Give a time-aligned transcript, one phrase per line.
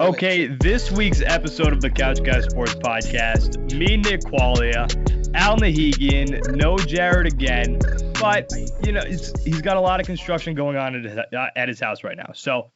[0.00, 4.88] Okay, this week's episode of the Couch Guy Sports Podcast, me, Nick Qualia,
[5.34, 7.78] Al Nahigian, no Jared again,
[8.18, 8.50] but
[8.82, 11.18] you know he's got a lot of construction going on at his,
[11.54, 12.30] at his house right now.
[12.32, 12.70] So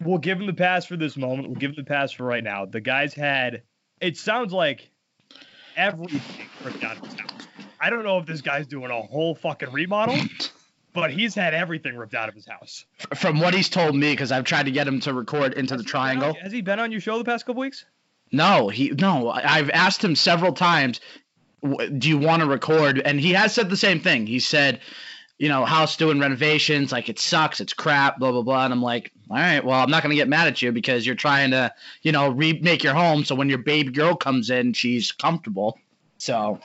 [0.00, 1.46] we'll give him the pass for this moment.
[1.46, 2.66] We'll give him the pass for right now.
[2.66, 3.62] The guy's had
[4.00, 4.90] it sounds like
[5.76, 7.46] everything ripped out house.
[7.78, 10.18] I don't know if this guy's doing a whole fucking remodel,
[10.96, 12.86] but he's had everything ripped out of his house.
[13.14, 15.82] From what he's told me, because I've tried to get him to record into Has
[15.82, 16.30] the triangle.
[16.30, 17.84] on- has he been on your show the past couple weeks?
[18.32, 19.30] No, he no.
[19.30, 20.98] I've asked him several times,
[21.62, 24.26] "Do you want to record?" And he has said the same thing.
[24.26, 24.80] He said,
[25.38, 28.82] "You know, house doing renovations, like it sucks, it's crap, blah blah blah." And I'm
[28.82, 31.72] like, "All right, well, I'm not gonna get mad at you because you're trying to,
[32.02, 35.78] you know, remake your home so when your baby girl comes in, she's comfortable."
[36.18, 36.58] So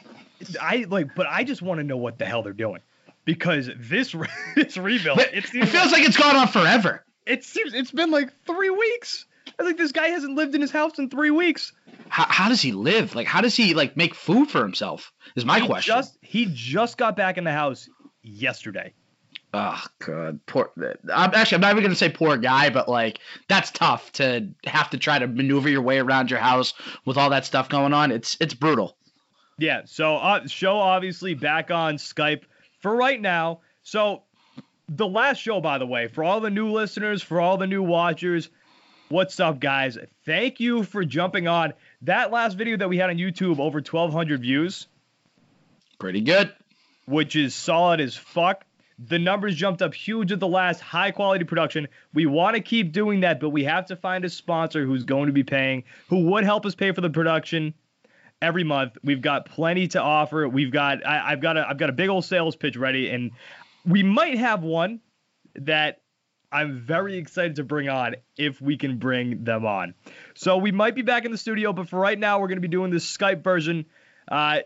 [0.59, 2.79] I like, but I just want to know what the hell they're doing
[3.25, 7.03] because this re- this rebuild but it it feels like it's gone on forever.
[7.25, 9.25] it seems it's been like three weeks.
[9.59, 11.73] I think this guy hasn't lived in his house in three weeks.
[12.09, 13.15] How, how does he live?
[13.15, 15.12] Like, how does he like make food for himself?
[15.35, 15.96] Is my he question.
[15.96, 17.90] Just he just got back in the house
[18.23, 18.93] yesterday.
[19.53, 20.71] Oh god, poor.
[21.13, 24.91] I'm actually I'm not even gonna say poor guy, but like that's tough to have
[24.91, 26.74] to try to maneuver your way around your house
[27.05, 28.12] with all that stuff going on.
[28.12, 28.98] It's it's brutal.
[29.59, 29.81] Yeah.
[29.85, 32.43] So uh, show obviously back on Skype
[32.82, 33.62] for right now.
[33.84, 34.24] So
[34.90, 37.82] the last show, by the way, for all the new listeners, for all the new
[37.84, 38.49] watchers,
[39.10, 39.98] what's up, guys?
[40.26, 41.74] Thank you for jumping on.
[42.04, 44.87] That last video that we had on YouTube, over 1,200 views.
[45.99, 46.54] Pretty good.
[47.05, 48.65] which is solid as fuck.
[48.99, 51.87] The numbers jumped up huge at the last high quality production.
[52.13, 55.26] We want to keep doing that, but we have to find a sponsor who's going
[55.27, 57.74] to be paying, who would help us pay for the production
[58.41, 58.97] every month.
[59.03, 60.47] We've got plenty to offer.
[60.47, 63.31] We've got I, I've got a I've got a big old sales pitch ready, and
[63.85, 65.00] we might have one
[65.56, 66.01] that
[66.51, 69.94] I'm very excited to bring on if we can bring them on.
[70.35, 72.62] So we might be back in the studio, but for right now, we're going to
[72.62, 73.85] be doing this Skype version.
[74.28, 74.59] Uh,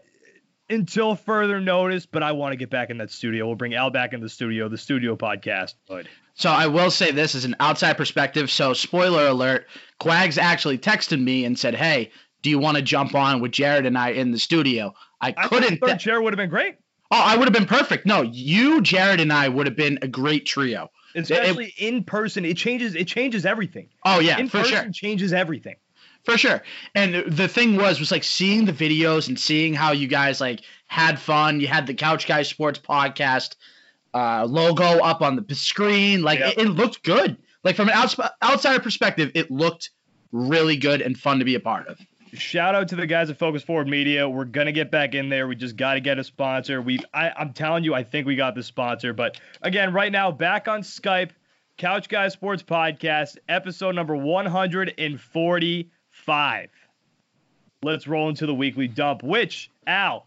[0.69, 3.45] until further notice, but I want to get back in that studio.
[3.45, 5.75] We'll bring Al back in the studio, the studio podcast.
[5.87, 6.09] Good.
[6.33, 8.51] So I will say this is an outside perspective.
[8.51, 9.67] So spoiler alert,
[10.01, 12.11] Quags actually texted me and said, "Hey,
[12.45, 15.47] do you want to jump on with Jared and I in the studio?" I I
[15.47, 15.79] couldn't.
[15.79, 16.75] third chair would have been great,
[17.11, 18.05] oh, I would have been perfect.
[18.05, 20.89] No, you, Jared, and I would have been a great trio.
[21.15, 22.45] especially in person.
[22.45, 22.93] It changes.
[22.95, 23.89] It changes everything.
[24.05, 24.91] Oh yeah, in for person sure.
[24.91, 25.75] changes everything.
[26.23, 26.61] For sure.
[26.95, 30.61] And the thing was was like seeing the videos and seeing how you guys like
[30.87, 31.59] had fun.
[31.59, 33.55] You had the Couch Guys Sports podcast
[34.13, 36.21] uh, logo up on the screen.
[36.23, 36.53] Like Yep.
[36.53, 37.37] it, it looked good.
[37.63, 39.89] Like from an outs- outsider perspective, it looked
[40.31, 41.99] really good and fun to be a part of.
[42.35, 44.29] Shout out to the guys at Focus Forward Media.
[44.29, 45.47] We're gonna get back in there.
[45.47, 46.81] We just got to get a sponsor.
[46.81, 49.13] We, I, I'm telling you, I think we got the sponsor.
[49.13, 51.29] But again, right now, back on Skype,
[51.77, 56.69] Couch Guys Sports Podcast, episode number 145.
[57.83, 60.25] Let's roll into the weekly dump, which Al,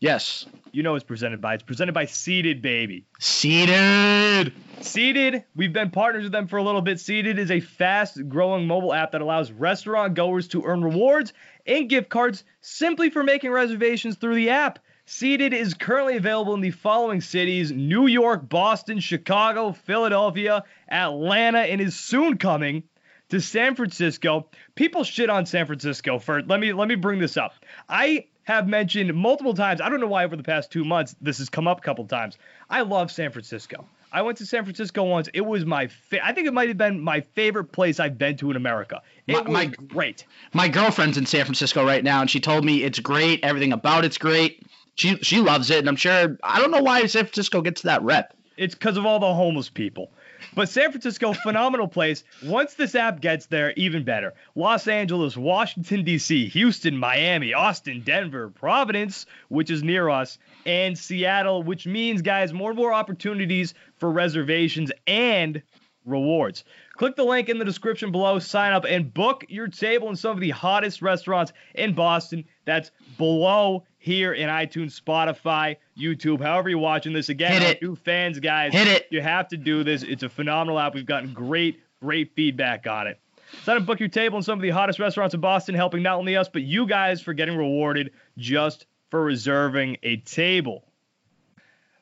[0.00, 0.46] Yes.
[0.72, 1.54] you know, it's presented by.
[1.54, 3.04] It's presented by Seated Baby.
[3.18, 4.52] Seated.
[4.80, 6.98] Seated, we've been partners with them for a little bit.
[6.98, 11.34] Seated is a fast growing mobile app that allows restaurant goers to earn rewards
[11.66, 14.78] and gift cards simply for making reservations through the app.
[15.04, 21.80] Seated is currently available in the following cities New York, Boston, Chicago, Philadelphia, Atlanta, and
[21.80, 22.84] is soon coming
[23.28, 24.48] to San Francisco.
[24.74, 27.52] People shit on San Francisco for let me let me bring this up.
[27.88, 31.38] I have mentioned multiple times, I don't know why over the past two months this
[31.38, 32.36] has come up a couple times.
[32.68, 33.84] I love San Francisco.
[34.12, 35.28] I went to San Francisco once.
[35.34, 38.36] It was my fa- I think it might have been my favorite place I've been
[38.38, 39.02] to in America.
[39.28, 40.24] It My- was my- great.
[40.52, 43.44] My girlfriend's in San Francisco right now, and she told me it's great.
[43.44, 44.62] Everything about it's great.
[44.96, 46.36] She she loves it, and I'm sure.
[46.42, 48.34] I don't know why San Francisco gets that rep.
[48.56, 50.10] It's because of all the homeless people.
[50.54, 52.24] But San Francisco, phenomenal place.
[52.44, 54.34] Once this app gets there, even better.
[54.54, 61.62] Los Angeles, Washington, D.C., Houston, Miami, Austin, Denver, Providence, which is near us, and Seattle,
[61.62, 65.62] which means, guys, more and more opportunities for reservations and
[66.04, 66.64] rewards.
[67.00, 70.32] Click the link in the description below, sign up, and book your table in some
[70.32, 72.44] of the hottest restaurants in Boston.
[72.66, 77.30] That's below here in iTunes, Spotify, YouTube, however you're watching this.
[77.30, 77.82] Again, Hit it.
[77.82, 78.74] new fans, guys.
[78.74, 79.06] Hit it.
[79.10, 80.02] You have to do this.
[80.02, 80.94] It's a phenomenal app.
[80.94, 83.18] We've gotten great, great feedback on it.
[83.62, 86.18] Sign up, book your table in some of the hottest restaurants in Boston, helping not
[86.18, 90.84] only us, but you guys for getting rewarded just for reserving a table.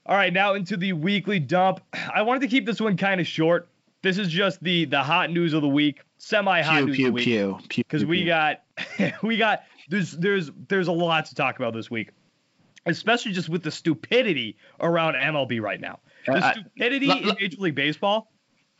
[0.04, 1.82] All right, now into the weekly dump.
[2.12, 3.68] I wanted to keep this one kind of short.
[4.02, 7.10] This is just the the hot news of the week, semi hot news pew of
[7.10, 7.58] the week pew.
[7.68, 8.26] pew because we pew.
[8.26, 8.62] got
[9.22, 12.10] we got there's there's there's a lot to talk about this week,
[12.86, 15.98] especially just with the stupidity around MLB right now.
[16.26, 18.30] The Uh, stupidity l- in Major League Baseball.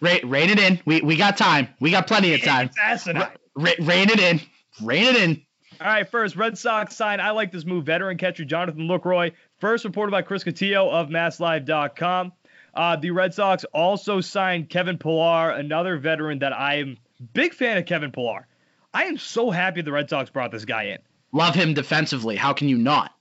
[0.01, 0.81] Rate, rate it in.
[0.85, 1.69] We we got time.
[1.81, 2.67] We got plenty of time.
[2.67, 3.29] It's asinine.
[3.57, 4.41] Ra- rein it in.
[4.83, 5.43] Rein it in.
[5.81, 7.21] All right, first, Red Sox sign.
[7.21, 7.87] I like this move.
[7.87, 12.33] Veteran catcher Jonathan Lucroy, first reported by Chris Cotillo of MassLive.com.
[12.75, 16.99] Uh, the Red Sox also signed Kevin Pillar, another veteran that I am
[17.33, 17.87] big fan of.
[17.87, 18.47] Kevin Pillar.
[18.93, 20.99] I am so happy the Red Sox brought this guy in.
[21.33, 22.37] Love him defensively.
[22.37, 23.13] How can you not?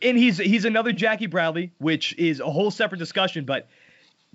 [0.00, 3.44] And he's he's another Jackie Bradley, which is a whole separate discussion.
[3.44, 3.68] But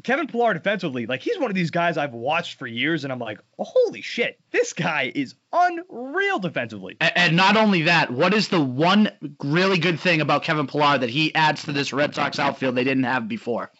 [0.03, 3.19] Kevin Pillar defensively, like he's one of these guys I've watched for years, and I'm
[3.19, 6.97] like, oh, holy shit, this guy is unreal defensively.
[6.99, 9.09] And, and not only that, what is the one
[9.41, 12.83] really good thing about Kevin Pillar that he adds to this Red Sox outfield they
[12.83, 13.71] didn't have before?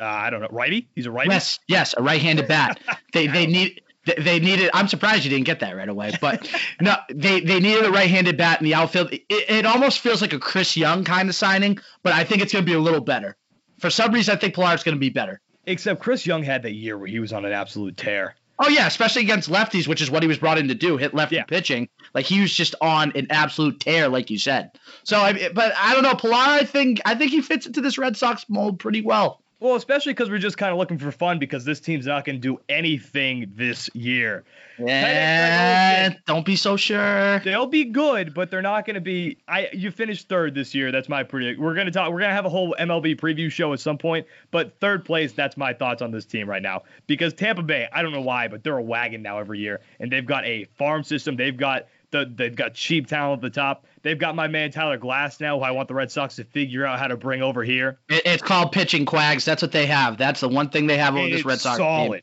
[0.00, 0.88] Uh, I don't know, righty?
[0.94, 1.30] He's a righty.
[1.30, 2.80] Yes, yes, a right-handed bat.
[3.12, 4.70] they they need they- needed.
[4.72, 6.48] I'm surprised you didn't get that right away, but
[6.80, 9.12] no, they they needed a right-handed bat in the outfield.
[9.12, 12.52] It, it almost feels like a Chris Young kind of signing, but I think it's
[12.52, 13.36] going to be a little better.
[13.78, 15.40] For some reason, I think Pillar's going to be better.
[15.66, 18.34] Except Chris Young had that year where he was on an absolute tear.
[18.58, 21.14] Oh yeah, especially against lefties, which is what he was brought in to do, hit
[21.14, 21.44] lefty Yeah.
[21.44, 21.88] pitching.
[22.12, 24.72] Like he was just on an absolute tear, like you said.
[25.04, 26.34] So I, but I don't know, Pillar.
[26.36, 29.42] I think I think he fits into this Red Sox mold pretty well.
[29.60, 32.36] Well, especially because we're just kind of looking for fun because this team's not going
[32.36, 34.44] to do anything this year.
[34.78, 37.40] Yeah, eh, don't be so sure.
[37.40, 39.36] They'll be good, but they're not going to be.
[39.46, 40.90] I you finished third this year.
[40.90, 41.60] That's my predict.
[41.60, 42.10] We're going to talk.
[42.10, 44.26] We're going to have a whole MLB preview show at some point.
[44.50, 46.84] But third place, that's my thoughts on this team right now.
[47.06, 50.10] Because Tampa Bay, I don't know why, but they're a wagon now every year, and
[50.10, 51.36] they've got a farm system.
[51.36, 53.84] They've got the they've got cheap talent at the top.
[54.02, 56.98] They've got my man Tyler Glasnow, who I want the Red Sox to figure out
[56.98, 57.98] how to bring over here.
[58.08, 59.44] It, it's called pitching quags.
[59.44, 60.16] That's what they have.
[60.16, 62.22] That's the one thing they have over this Red Sox solid.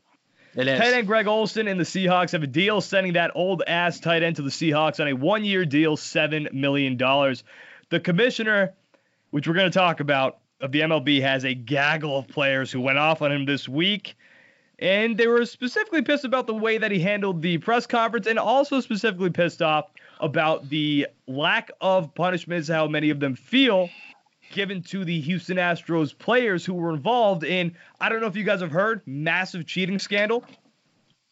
[0.60, 0.80] It is.
[0.80, 4.24] Tight end Greg Olsen and the Seahawks have a deal sending that old ass tight
[4.24, 6.96] end to the Seahawks on a one year deal, $7 million.
[6.96, 8.74] The commissioner,
[9.30, 12.80] which we're going to talk about, of the MLB has a gaggle of players who
[12.80, 14.16] went off on him this week.
[14.80, 18.38] And they were specifically pissed about the way that he handled the press conference and
[18.38, 19.90] also specifically pissed off
[20.20, 23.90] about the lack of punishments, how many of them feel
[24.52, 28.44] given to the Houston Astros players who were involved in, I don't know if you
[28.44, 30.44] guys have heard, massive cheating scandal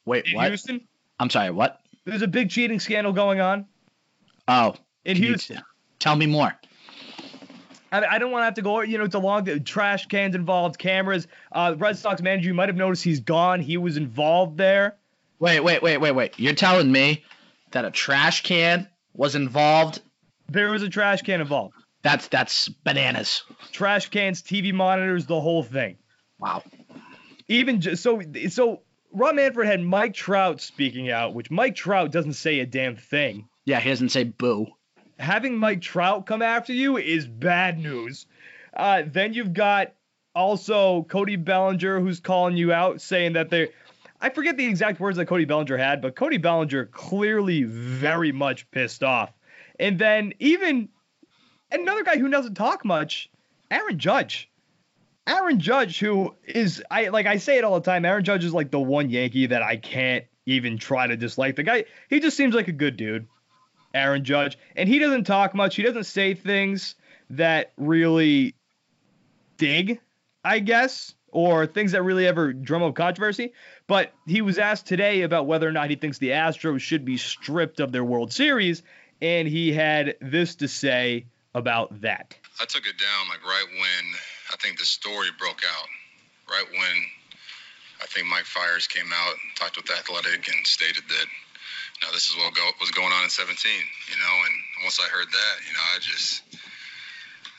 [0.04, 0.48] Wait, what?
[0.48, 0.86] Houston.
[1.18, 1.80] I'm sorry, what?
[2.04, 3.66] There's a big cheating scandal going on
[4.48, 4.74] Oh,
[5.04, 5.60] in Houston.
[5.98, 6.52] tell me more.
[7.90, 8.80] I, I don't want to have to go.
[8.82, 11.26] You know, it's a long trash cans involved, cameras.
[11.52, 13.60] Uh, Red Sox manager, you might have noticed he's gone.
[13.60, 14.96] He was involved there.
[15.38, 16.34] Wait, wait, wait, wait, wait.
[16.38, 17.24] You're telling me
[17.72, 20.00] that a trash can was involved?
[20.48, 21.74] There was a trash can involved.
[22.02, 23.42] That's that's bananas.
[23.72, 25.96] Trash cans, TV monitors, the whole thing.
[26.38, 26.62] Wow.
[27.48, 28.82] Even just so so.
[29.12, 33.48] Rob Manfred had Mike Trout speaking out, which Mike Trout doesn't say a damn thing.
[33.64, 34.66] Yeah, he doesn't say boo.
[35.18, 38.26] having Mike Trout come after you is bad news.
[38.76, 39.94] Uh, then you've got
[40.34, 43.70] also Cody Bellinger who's calling you out, saying that they
[44.20, 48.70] I forget the exact words that Cody Bellinger had, but Cody Bellinger clearly very much
[48.70, 49.32] pissed off.
[49.78, 50.88] And then even
[51.70, 53.30] another guy who doesn't talk much,
[53.70, 54.50] Aaron Judge.
[55.26, 58.04] Aaron Judge, who is I like I say it all the time.
[58.04, 61.56] Aaron Judge is like the one Yankee that I can't even try to dislike.
[61.56, 63.26] The guy, he just seems like a good dude.
[63.92, 65.74] Aaron Judge, and he doesn't talk much.
[65.74, 66.94] He doesn't say things
[67.30, 68.54] that really
[69.56, 70.00] dig,
[70.44, 73.52] I guess, or things that really ever drum up controversy.
[73.86, 77.18] But he was asked today about whether or not he thinks the Astros should be
[77.18, 78.82] stripped of their World Series,
[79.20, 82.34] and he had this to say about that.
[82.58, 84.14] I took it down like right when
[84.50, 85.88] I think the story broke out.
[86.48, 86.96] Right when
[88.00, 91.26] I think Mike Fiers came out, and talked with the Athletic, and stated that,
[92.00, 93.52] now this is what go, was going on in 17.
[94.08, 96.42] You know, and once I heard that, you know, I just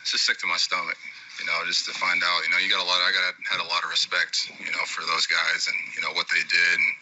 [0.02, 0.98] it's just sick to my stomach.
[1.40, 2.98] You know, just to find out, you know, you got a lot.
[3.02, 6.14] I got had a lot of respect, you know, for those guys and you know
[6.18, 6.94] what they did, and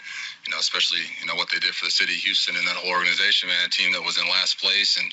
[0.45, 2.75] you know, especially you know what they did for the city of Houston and that
[2.75, 3.65] whole organization, man.
[3.65, 5.07] A team that was in last place and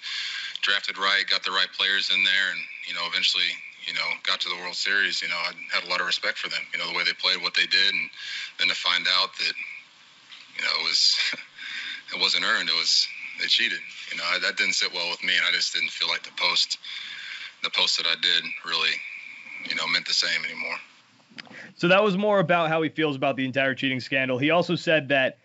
[0.62, 3.50] drafted right, got the right players in there, and you know, eventually,
[3.86, 5.22] you know, got to the World Series.
[5.22, 6.62] You know, I had a lot of respect for them.
[6.72, 8.10] You know, the way they played, what they did, and
[8.58, 9.54] then to find out that,
[10.58, 11.18] you know, it was
[12.14, 12.70] it wasn't earned.
[12.70, 13.06] It was
[13.40, 13.80] they cheated.
[14.10, 16.34] You know, that didn't sit well with me, and I just didn't feel like the
[16.36, 16.78] post,
[17.62, 18.94] the post that I did, really,
[19.68, 20.76] you know, meant the same anymore.
[21.76, 24.38] So that was more about how he feels about the entire cheating scandal.
[24.38, 25.38] He also said that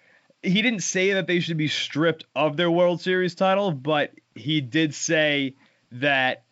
[0.43, 4.61] he didn't say that they should be stripped of their World Series title, but he
[4.61, 5.55] did say
[5.93, 6.43] that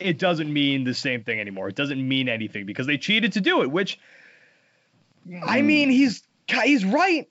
[0.00, 1.68] it doesn't mean the same thing anymore.
[1.68, 3.98] It doesn't mean anything because they cheated to do it, which
[5.46, 5.64] I mm.
[5.64, 7.28] mean, he's he's right.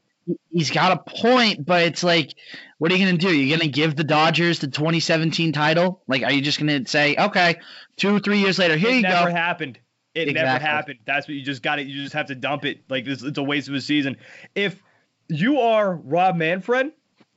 [0.51, 2.33] He's got a point, but it's like,
[2.77, 3.33] what are you gonna do?
[3.33, 6.01] You're gonna give the Dodgers the 2017 title?
[6.07, 7.59] Like, are you just gonna say, okay,
[7.97, 9.07] two, three years later, here you go.
[9.07, 9.35] it you never go?
[9.35, 9.79] happened.
[10.13, 10.99] It never happened.
[11.05, 11.87] That's what you just got it.
[11.87, 12.81] You just have to dump it.
[12.89, 14.17] Like this, it's a waste of a season.
[14.55, 14.81] If
[15.29, 16.91] you are Rob Manfred,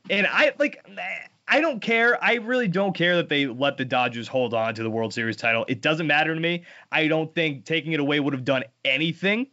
[0.09, 0.85] And I like
[1.47, 2.23] I don't care.
[2.23, 5.37] I really don't care that they let the Dodgers hold on to the World Series
[5.37, 5.65] title.
[5.67, 6.63] It doesn't matter to me.
[6.91, 9.47] I don't think taking it away would have done anything.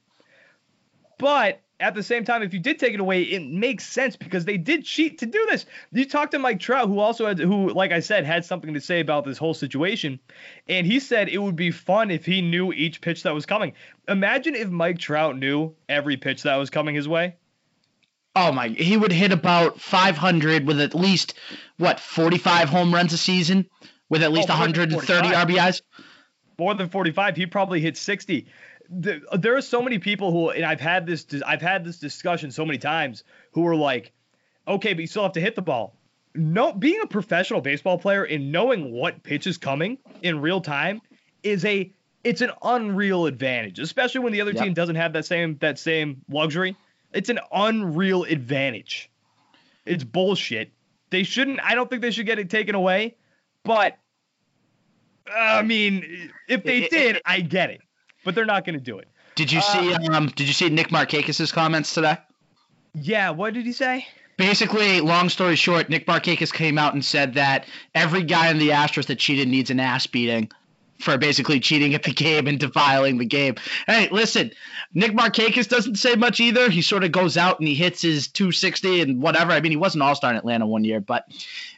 [1.18, 4.44] But at the same time, if you did take it away, it makes sense because
[4.44, 5.66] they did cheat to do this.
[5.90, 8.80] You talked to Mike Trout, who also had, who, like I said, had something to
[8.80, 10.20] say about this whole situation,
[10.68, 13.72] and he said it would be fun if he knew each pitch that was coming.
[14.06, 17.34] Imagine if Mike Trout knew every pitch that was coming his way.
[18.36, 18.68] Oh my!
[18.68, 21.34] He would hit about 500 with at least
[21.78, 23.66] what 45 home runs a season,
[24.08, 25.82] with at least oh, 130 RBIs.
[26.58, 27.36] More than 45.
[27.36, 28.46] He probably hit 60
[29.00, 32.50] the, there are so many people who, and I've had this, I've had this discussion
[32.50, 34.12] so many times, who are like,
[34.68, 35.96] okay, but you still have to hit the ball.
[36.34, 41.00] No, being a professional baseball player and knowing what pitch is coming in real time
[41.42, 41.92] is a,
[42.24, 44.64] it's an unreal advantage, especially when the other yep.
[44.64, 46.76] team doesn't have that same that same luxury.
[47.12, 49.10] It's an unreal advantage.
[49.84, 50.70] It's bullshit.
[51.10, 51.60] They shouldn't.
[51.62, 53.16] I don't think they should get it taken away.
[53.64, 53.98] But
[55.30, 57.82] I mean, if they did, I get it
[58.24, 59.08] but they're not going to do it.
[59.34, 59.94] Did you see?
[59.94, 62.18] Uh, um, did you see Nick Markakis's comments today?
[62.94, 63.30] Yeah.
[63.30, 64.06] What did he say?
[64.36, 68.70] Basically, long story short, Nick Markakis came out and said that every guy in the
[68.70, 70.50] Astros that cheated needs an ass beating
[71.02, 73.56] for basically cheating at the game and defiling the game.
[73.86, 74.52] Hey, listen,
[74.94, 76.70] Nick Markakis doesn't say much either.
[76.70, 79.52] He sort of goes out and he hits his 260 and whatever.
[79.52, 81.26] I mean, he was an All Star in Atlanta one year, but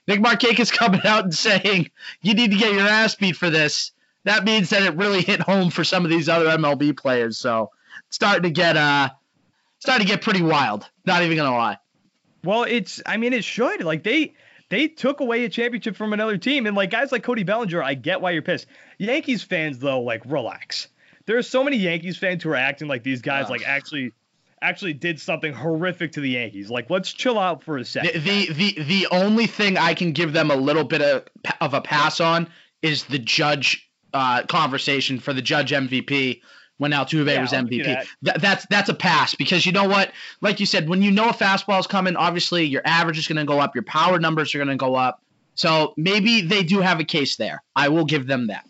[0.07, 1.91] Nick Markakis coming out and saying
[2.23, 3.93] you need to get your ass beat for this
[4.25, 7.38] that means that it really hit home for some of these other MLB players.
[7.38, 7.71] So
[8.09, 9.11] it's starting to get uh
[9.78, 10.88] starting to get pretty wild.
[11.07, 11.78] Not even gonna lie.
[12.43, 13.83] Well, it's I mean it should.
[13.83, 14.35] Like they
[14.71, 17.95] they took away a championship from another team, and like guys like Cody Bellinger, I
[17.95, 18.66] get why you're pissed.
[18.99, 20.88] Yankees fans though, like relax.
[21.26, 24.12] There are so many Yankees fans who are acting like these guys like actually
[24.64, 26.71] actually did something horrific to the Yankees.
[26.71, 28.23] Like, let's chill out for a second.
[28.23, 31.25] The the the, the only thing I can give them a little bit of,
[31.61, 32.49] of a pass on
[32.83, 36.40] is the judge uh, conversation for the Judge MVP
[36.78, 37.85] when Altuve yeah, was MVP.
[37.85, 38.06] That.
[38.25, 40.12] Th- that's that's a pass because you know what?
[40.40, 43.37] Like you said, when you know a fastball is coming, obviously your average is going
[43.37, 45.21] to go up, your power numbers are going to go up.
[45.56, 47.62] So maybe they do have a case there.
[47.76, 48.68] I will give them that.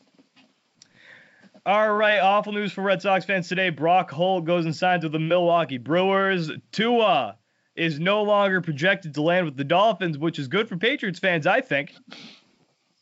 [1.67, 3.71] All right, awful news for Red Sox fans today.
[3.71, 6.51] Brock Holt goes and signs with the Milwaukee Brewers.
[6.73, 7.39] Tua
[7.75, 11.47] is no longer projected to land with the Dolphins, which is good for Patriots fans,
[11.47, 11.95] I think.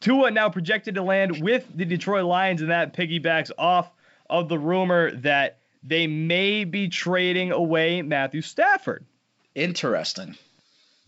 [0.02, 3.90] Tua now projected to land with the Detroit Lions, and that piggybacks off
[4.28, 9.04] of the rumor that they may be trading away Matthew Stafford.
[9.54, 10.37] Interesting.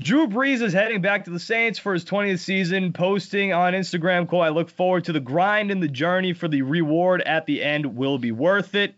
[0.00, 4.28] Drew Brees is heading back to the Saints for his 20th season, posting on Instagram,
[4.28, 7.62] quote, I look forward to the grind and the journey for the reward at the
[7.62, 8.94] end will be worth it.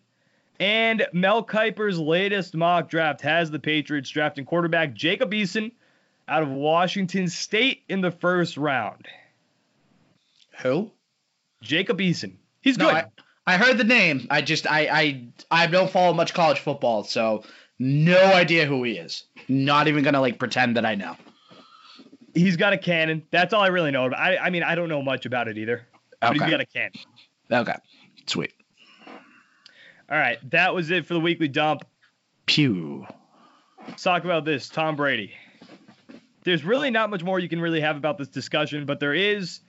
[0.60, 5.72] And Mel Kiper's latest mock draft has the Patriots drafting quarterback Jacob Eason
[6.28, 9.06] out of Washington State in the first round.
[10.62, 10.90] Who?
[11.62, 12.36] Jacob Eason.
[12.60, 12.94] He's no, good.
[13.46, 14.26] I, I, heard the name.
[14.30, 17.44] I just I I I don't follow much college football, so
[17.78, 19.24] no idea who he is.
[19.48, 21.16] Not even gonna like pretend that I know.
[22.34, 23.22] He's got a cannon.
[23.30, 24.10] That's all I really know.
[24.12, 25.86] I I mean I don't know much about it either.
[26.20, 26.44] But okay.
[26.44, 26.92] he's got a cannon.
[27.50, 27.76] Okay.
[28.26, 28.52] Sweet.
[30.08, 31.84] All right, that was it for the weekly dump.
[32.46, 33.06] Pew.
[33.86, 34.68] Let's talk about this.
[34.68, 35.32] Tom Brady.
[36.44, 39.60] There's really not much more you can really have about this discussion, but there is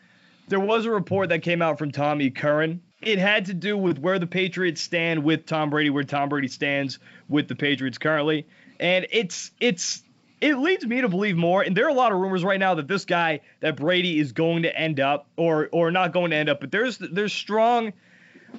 [0.48, 2.82] there was a report that came out from Tommy Curran.
[3.02, 6.48] It had to do with where the Patriots stand with Tom Brady, where Tom Brady
[6.48, 7.00] stands
[7.30, 8.48] with the Patriots currently,
[8.80, 10.04] and it's it's
[10.42, 11.62] it leads me to believe more.
[11.62, 14.32] And there are a lot of rumors right now that this guy, that Brady, is
[14.32, 17.94] going to end up, or or not going to end up, but there's there's strong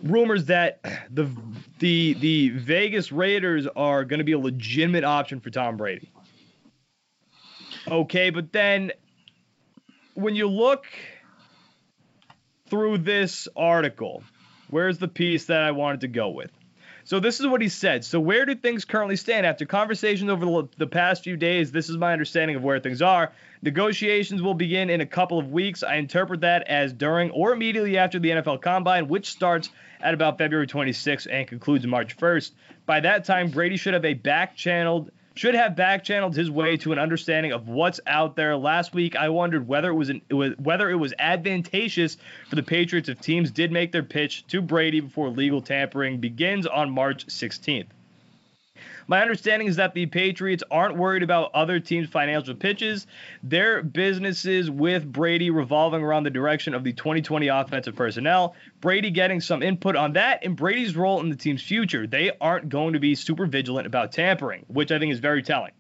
[0.05, 0.81] rumors that
[1.11, 1.29] the
[1.81, 6.11] the the Vegas Raiders are going to be a legitimate option for Tom Brady.
[7.89, 8.93] Okay, but then
[10.15, 10.85] when you look
[12.69, 14.23] through this article.
[14.71, 16.51] Where's the piece that I wanted to go with?
[17.05, 18.05] So this is what he said.
[18.05, 21.73] So where do things currently stand after conversations over the past few days?
[21.73, 23.33] This is my understanding of where things are.
[23.63, 25.83] Negotiations will begin in a couple of weeks.
[25.83, 29.71] I interpret that as during or immediately after the NFL Combine, which starts
[30.03, 32.51] at about February 26th and concludes March 1st.
[32.85, 36.91] By that time, Brady should have a back-channeled should have back channeled his way to
[36.91, 38.57] an understanding of what's out there.
[38.57, 42.17] Last week, I wondered whether it was, an, it was whether it was advantageous
[42.49, 46.67] for the Patriots if teams did make their pitch to Brady before legal tampering begins
[46.67, 47.87] on March 16th.
[49.11, 53.07] My understanding is that the Patriots aren't worried about other teams' financial pitches.
[53.43, 58.55] Their businesses with Brady revolving around the direction of the 2020 offensive personnel.
[58.83, 62.07] Brady getting some input on that and Brady's role in the team's future.
[62.07, 65.73] They aren't going to be super vigilant about tampering, which I think is very telling.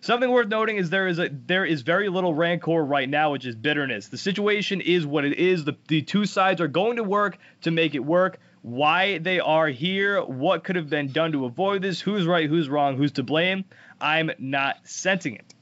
[0.00, 3.46] Something worth noting is there is a there is very little rancor right now, which
[3.46, 4.08] is bitterness.
[4.08, 5.64] The situation is what it is.
[5.64, 8.38] The the two sides are going to work to make it work.
[8.66, 12.68] Why they are here, what could have been done to avoid this, who's right, who's
[12.68, 13.64] wrong, who's to blame,
[14.00, 15.54] I'm not sensing it.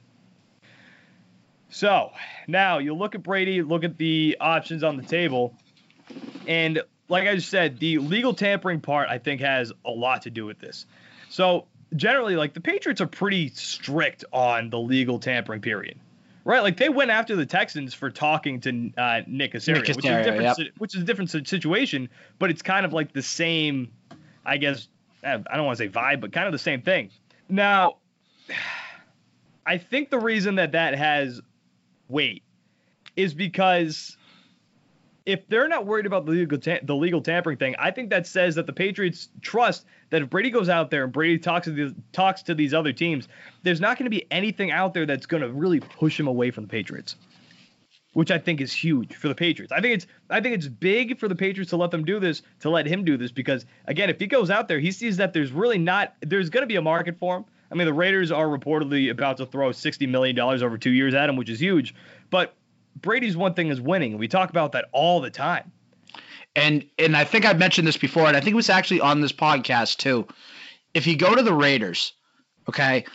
[1.69, 2.13] So
[2.47, 5.53] now you look at Brady, look at the options on the table,
[6.47, 10.31] and like I just said, the legal tampering part I think has a lot to
[10.31, 10.87] do with this.
[11.29, 15.99] So generally, like the Patriots are pretty strict on the legal tampering period.
[16.47, 20.05] Right, like they went after the Texans for talking to uh, Nick Caserio, Nick which,
[20.05, 20.57] is a different, yep.
[20.77, 23.91] which is a different situation, but it's kind of like the same,
[24.45, 24.87] I guess.
[25.23, 27.09] eh, I don't want to say vibe, but kind of the same thing.
[27.49, 27.97] Now,
[29.65, 31.41] I think the reason that that has
[32.07, 32.43] weight
[33.15, 34.15] is because
[35.25, 38.27] if they're not worried about the legal ta- the legal tampering thing, I think that
[38.27, 41.71] says that the Patriots trust that if Brady goes out there and Brady talks to
[41.71, 43.27] these, talks to these other teams,
[43.63, 46.51] there's not going to be anything out there that's going to really push him away
[46.51, 47.15] from the Patriots.
[48.13, 49.73] Which I think is huge for the Patriots.
[49.73, 52.43] I think it's I think it's big for the Patriots to let them do this,
[52.61, 55.33] to let him do this, because again, if he goes out there, he sees that
[55.33, 57.45] there's really not there's going to be a market for him.
[57.71, 61.27] I mean, the Raiders are reportedly about to throw $60 million over two years at
[61.27, 61.93] him, which is huge.
[62.29, 62.55] But
[63.01, 65.71] Brady's one thing is winning, we talk about that all the time.
[66.55, 69.21] And and I think I've mentioned this before, and I think it was actually on
[69.21, 70.27] this podcast too.
[70.93, 72.13] If you go to the Raiders,
[72.69, 73.05] okay,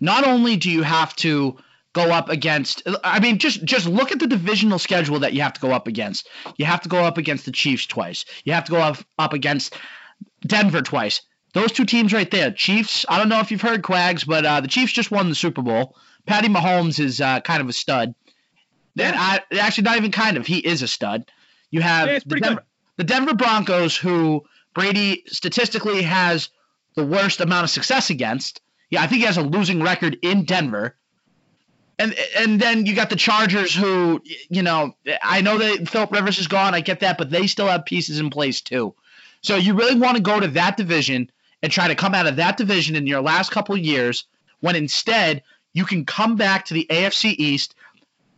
[0.00, 1.58] not only do you have to
[1.92, 5.54] go up against, I mean, just just look at the divisional schedule that you have
[5.54, 6.28] to go up against.
[6.56, 8.24] You have to go up against the Chiefs twice.
[8.44, 9.74] You have to go up up against
[10.46, 11.22] Denver twice.
[11.54, 13.06] Those two teams right there, Chiefs.
[13.08, 15.62] I don't know if you've heard Quags, but uh, the Chiefs just won the Super
[15.62, 15.96] Bowl.
[16.26, 18.14] Patty Mahomes is uh, kind of a stud.
[18.98, 20.46] And I, actually, not even kind of.
[20.46, 21.30] He is a stud.
[21.70, 22.64] You have Yeah, it's the, pretty Den- good.
[22.96, 26.50] The Denver Broncos, who Brady statistically has
[26.94, 28.60] the worst amount of success against.
[28.90, 30.96] Yeah, I think he has a losing record in Denver.
[31.98, 36.38] And and then you got the Chargers, who you know I know that Philip Rivers
[36.38, 36.74] is gone.
[36.74, 38.94] I get that, but they still have pieces in place too.
[39.40, 41.30] So you really want to go to that division
[41.62, 44.24] and try to come out of that division in your last couple years,
[44.60, 45.42] when instead
[45.72, 47.74] you can come back to the AFC East.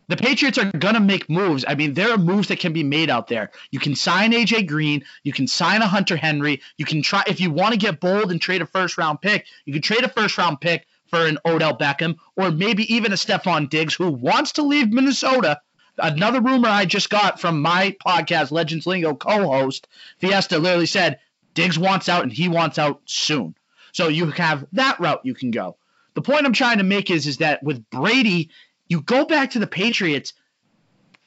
[0.09, 1.63] The Patriots are gonna make moves.
[1.67, 3.51] I mean, there are moves that can be made out there.
[3.69, 5.05] You can sign AJ Green.
[5.23, 6.63] You can sign a Hunter Henry.
[6.77, 9.45] You can try if you want to get bold and trade a first round pick.
[9.65, 13.17] You can trade a first round pick for an Odell Beckham or maybe even a
[13.17, 15.61] Stefon Diggs who wants to leave Minnesota.
[15.99, 21.19] Another rumor I just got from my podcast, Legends Lingo co-host Fiesta, literally said
[21.53, 23.53] Diggs wants out and he wants out soon.
[23.91, 25.77] So you have that route you can go.
[26.15, 28.49] The point I'm trying to make is is that with Brady,
[28.89, 30.33] you go back to the Patriots,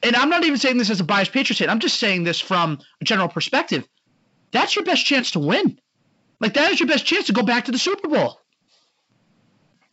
[0.03, 1.69] and I'm not even saying this as a biased Patriots fan.
[1.69, 3.87] I'm just saying this from a general perspective.
[4.51, 5.79] That's your best chance to win.
[6.39, 8.39] Like that is your best chance to go back to the Super Bowl.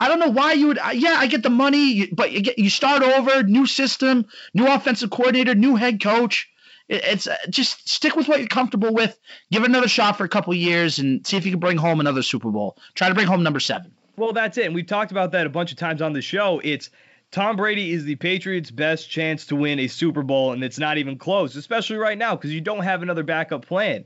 [0.00, 0.78] I don't know why you would.
[0.94, 5.11] Yeah, I get the money, but you get you start over, new system, new offensive
[5.11, 6.48] coordinator, new head coach.
[6.88, 9.16] It- It's uh, just stick with what you're comfortable with.
[9.52, 12.00] Give it another shot for a couple years and see if you can bring home
[12.00, 12.76] another Super Bowl.
[12.94, 13.92] Try to bring home number seven.
[14.16, 14.66] Well, that's it.
[14.66, 16.61] And we've talked about that a bunch of times on the show.
[16.64, 16.90] It's
[17.30, 20.98] Tom Brady is the Patriots' best chance to win a Super Bowl, and it's not
[20.98, 24.04] even close, especially right now because you don't have another backup plan.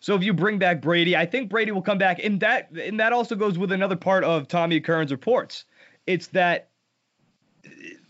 [0.00, 2.98] So if you bring back Brady, I think Brady will come back, and that and
[3.00, 5.64] that also goes with another part of Tommy Curran's reports.
[6.06, 6.70] It's that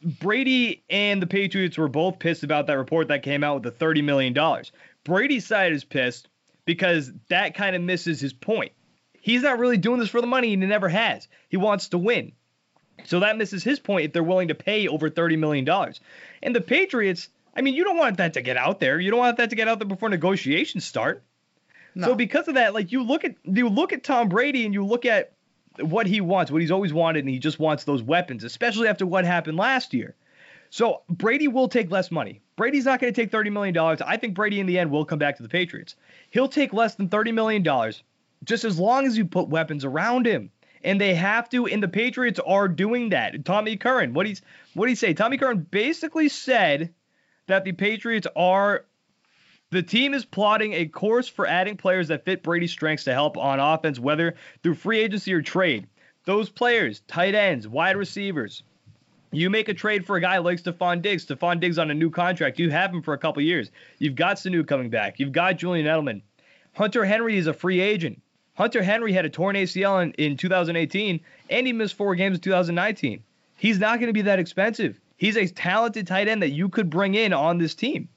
[0.03, 3.71] Brady and the Patriots were both pissed about that report that came out with the
[3.71, 4.73] thirty million dollars.
[5.05, 6.29] Brady's side is pissed
[6.64, 8.73] because that kind of misses his point.
[9.21, 11.29] He's not really doing this for the money, and he never has.
[11.49, 12.33] He wants to win.
[13.05, 15.69] So that misses his point if they're willing to pay over $30 million.
[16.43, 18.99] And the Patriots, I mean, you don't want that to get out there.
[18.99, 21.23] You don't want that to get out there before negotiations start.
[22.05, 24.85] So because of that, like you look at you look at Tom Brady and you
[24.85, 25.33] look at
[25.81, 29.07] what he wants, what he's always wanted, and he just wants those weapons, especially after
[29.07, 30.15] what happened last year.
[30.69, 32.43] So Brady will take less money.
[32.57, 33.77] Brady's not going to take $30 million.
[34.05, 35.95] I think Brady in the end will come back to the Patriots.
[36.31, 37.65] He'll take less than $30 million
[38.45, 40.51] just as long as you put weapons around him.
[40.85, 43.45] And they have to, and the Patriots are doing that.
[43.45, 44.43] Tommy Curran, what he's
[44.75, 45.15] what he say?
[45.15, 46.93] Tommy Curran basically said
[47.47, 48.85] that the Patriots are
[49.71, 53.37] the team is plotting a course for adding players that fit Brady's strengths to help
[53.37, 55.89] on offense, whether through free agency or trade.
[56.25, 58.62] Those players, tight ends, wide receivers.
[59.33, 61.27] You make a trade for a guy like Stefon Diggs.
[61.27, 62.59] Stefon Diggs on a new contract.
[62.59, 63.71] You have him for a couple years.
[63.99, 65.19] You've got Sanu coming back.
[65.19, 66.23] You've got Julian Edelman.
[66.75, 68.23] Hunter Henry is a free agent.
[68.57, 72.40] Hunter Henry had a torn ACL in, in 2018, and he missed four games in
[72.40, 73.23] 2019.
[73.57, 75.01] He's not going to be that expensive.
[75.16, 78.09] He's a talented tight end that you could bring in on this team.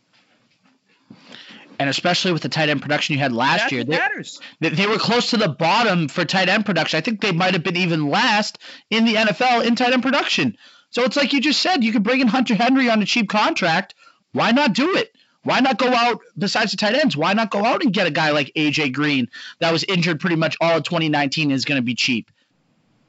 [1.80, 4.40] and especially with the tight end production you had last That's year, they, matters.
[4.60, 6.98] they were close to the bottom for tight end production.
[6.98, 10.58] I think they might have been even last in the NFL in tight end production.
[10.90, 13.30] So it's like you just said, you could bring in Hunter Henry on a cheap
[13.30, 13.94] contract.
[14.34, 15.14] Why not do it?
[15.44, 17.16] Why not go out besides the tight ends?
[17.18, 19.28] Why not go out and get a guy like AJ Green
[19.60, 22.30] that was injured pretty much all of 2019 is going to be cheap?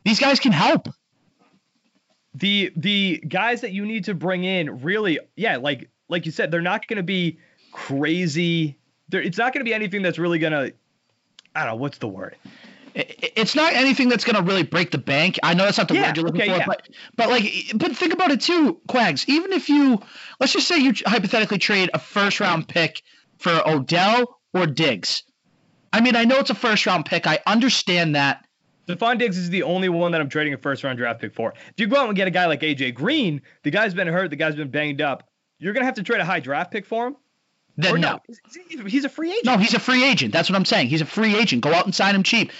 [0.05, 0.89] These guys can help.
[2.35, 6.51] the the guys that you need to bring in really yeah like like you said
[6.51, 7.39] they're not going to be
[7.73, 10.73] crazy they're, it's not going to be anything that's really going to
[11.57, 12.37] i don't know what's the word
[12.95, 15.39] It's not anything that's going to really break the bank.
[15.43, 16.67] I know that's not the Yeah, word you're looking okay, for, yeah.
[16.67, 19.29] but but like, but think about it too, Quags.
[19.29, 20.01] Even if you,
[20.39, 23.03] let's just say you hypothetically trade a first round pick
[23.39, 25.23] for Odell or Diggs.
[25.93, 27.27] I mean, I know it's a first round pick.
[27.27, 28.45] I understand that.
[28.89, 31.53] Stefon Diggs is the only one that I'm trading a first round draft pick for.
[31.53, 34.31] If you go out and get a guy like AJ Green, the guy's been hurt,
[34.31, 37.07] the guy's been banged up, you're gonna have to trade a high draft pick for
[37.07, 37.17] him.
[37.83, 38.21] Then Or no.
[38.29, 38.41] Is-
[38.87, 39.45] He's a free agent.
[39.47, 40.33] No, he's a free agent.
[40.33, 40.89] That's what I'm saying.
[40.89, 41.63] He's a free agent.
[41.63, 42.53] Go out and sign him cheap.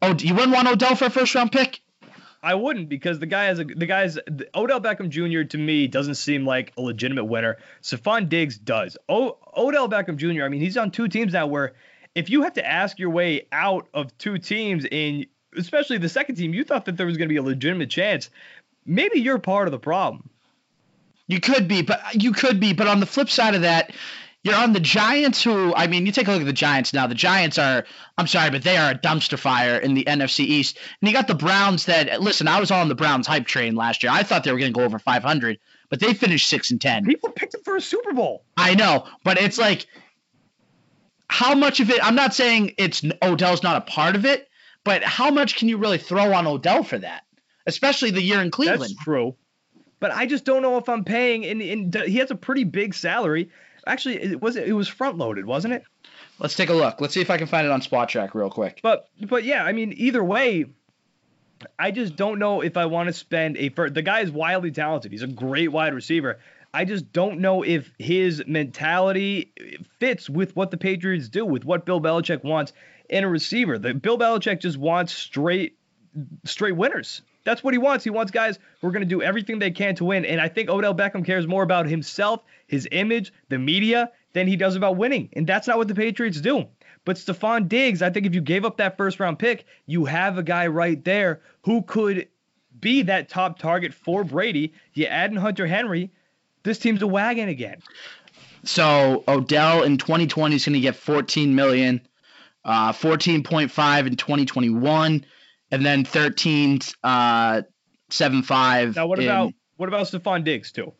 [0.00, 1.80] Oh, you wouldn't want Odell for a first round pick?
[2.42, 4.16] I wouldn't because the guy has a the guy's
[4.54, 5.42] Odell Beckham Jr.
[5.48, 7.56] to me doesn't seem like a legitimate winner.
[7.82, 8.96] Stefon Diggs does.
[9.08, 10.44] O, Odell Beckham Jr.
[10.44, 11.74] I mean, he's on two teams now where
[12.14, 16.36] if you have to ask your way out of two teams in especially the second
[16.36, 18.30] team, you thought that there was going to be a legitimate chance.
[18.86, 20.30] Maybe you're part of the problem.
[21.28, 22.72] You could be, but uh, you could be.
[22.72, 23.92] But on the flip side of that,
[24.42, 27.06] you're on the Giants, who I mean, you take a look at the Giants now.
[27.06, 27.84] The Giants are,
[28.16, 30.78] I'm sorry, but they are a dumpster fire in the NFC East.
[31.00, 31.84] And you got the Browns.
[31.84, 34.10] That listen, I was on the Browns hype train last year.
[34.10, 35.58] I thought they were going to go over 500,
[35.90, 37.04] but they finished six and ten.
[37.04, 38.42] People picked them for a Super Bowl.
[38.56, 39.86] I know, but it's like,
[41.28, 42.02] how much of it?
[42.02, 44.48] I'm not saying it's Odell's not a part of it,
[44.82, 47.24] but how much can you really throw on Odell for that?
[47.66, 48.80] Especially the year in Cleveland.
[48.80, 49.36] That's true.
[50.00, 51.44] But I just don't know if I'm paying.
[51.44, 53.50] And, and he has a pretty big salary.
[53.86, 55.82] Actually, it was it was front loaded, wasn't it?
[56.38, 57.00] Let's take a look.
[57.00, 58.80] Let's see if I can find it on Spotrac real quick.
[58.82, 60.66] But but yeah, I mean, either way,
[61.78, 63.94] I just don't know if I want to spend a first.
[63.94, 65.12] The guy is wildly talented.
[65.12, 66.38] He's a great wide receiver.
[66.72, 69.52] I just don't know if his mentality
[69.98, 72.74] fits with what the Patriots do, with what Bill Belichick wants
[73.08, 73.78] in a receiver.
[73.78, 75.78] The Bill Belichick just wants straight
[76.44, 77.22] straight winners.
[77.48, 78.04] That's what he wants.
[78.04, 80.26] He wants guys who are going to do everything they can to win.
[80.26, 84.54] And I think Odell Beckham cares more about himself, his image, the media, than he
[84.54, 85.30] does about winning.
[85.32, 86.66] And that's not what the Patriots do.
[87.06, 90.36] But Stefon Diggs, I think if you gave up that first round pick, you have
[90.36, 92.28] a guy right there who could
[92.78, 94.74] be that top target for Brady.
[94.92, 96.10] You add in Hunter Henry,
[96.64, 97.78] this team's a wagon again.
[98.64, 102.02] So Odell in 2020 is going to get 14 million,
[102.66, 105.24] uh, 14.5 in 2021,
[105.70, 107.62] and then 13 uh,
[108.10, 108.96] 75.
[108.96, 110.92] Now what in- about what about Stefon Diggs too?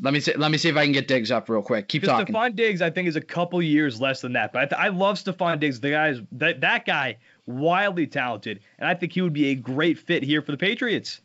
[0.00, 0.32] Let me see.
[0.34, 1.88] Let me see if I can get Diggs up real quick.
[1.88, 2.34] Keep talking.
[2.34, 4.52] Stefon Diggs, I think, is a couple years less than that.
[4.52, 5.80] But I, th- I love Stefon Diggs.
[5.80, 9.98] The guy's that that guy wildly talented, and I think he would be a great
[9.98, 11.20] fit here for the Patriots.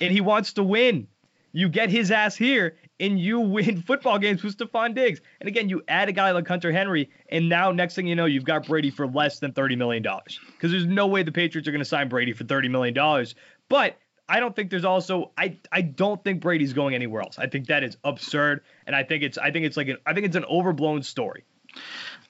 [0.00, 1.08] And he wants to win.
[1.52, 5.20] You get his ass here, and you win football games with Stefon Diggs.
[5.40, 8.26] And again, you add a guy like Hunter Henry, and now next thing you know,
[8.26, 10.40] you've got Brady for less than thirty million dollars.
[10.52, 13.34] Because there's no way the Patriots are going to sign Brady for thirty million dollars.
[13.68, 13.96] But
[14.28, 17.38] I don't think there's also I I don't think Brady's going anywhere else.
[17.38, 20.14] I think that is absurd, and I think it's I think it's like an I
[20.14, 21.44] think it's an overblown story.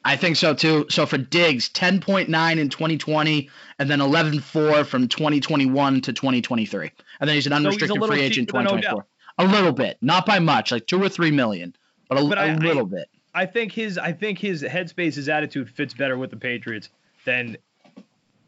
[0.04, 0.86] I think so too.
[0.88, 7.34] So for Diggs, 10.9 in 2020, and then 11.4 from 2021 to 2023, and then
[7.34, 9.06] he's an he's a unrestricted free agent cheaper than 2024.
[9.38, 11.74] A little bit, not by much, like two or three million,
[12.08, 13.08] but a, But a I- little bit.
[13.34, 16.88] I think his I think his headspace, his attitude fits better with the Patriots
[17.26, 17.58] than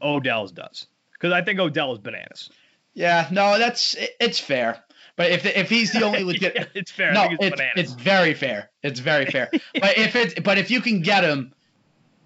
[0.01, 0.87] Odell's does.
[1.13, 2.49] Because I think Odell is bananas.
[2.95, 4.83] Yeah, no, that's it- it's fair.
[5.17, 7.13] But if if he's the only legit, Yeah, it's fair.
[7.13, 8.71] no, it's, it's, it's very fair.
[8.83, 9.51] It's very fair.
[9.75, 11.53] but if it's but if you can get him,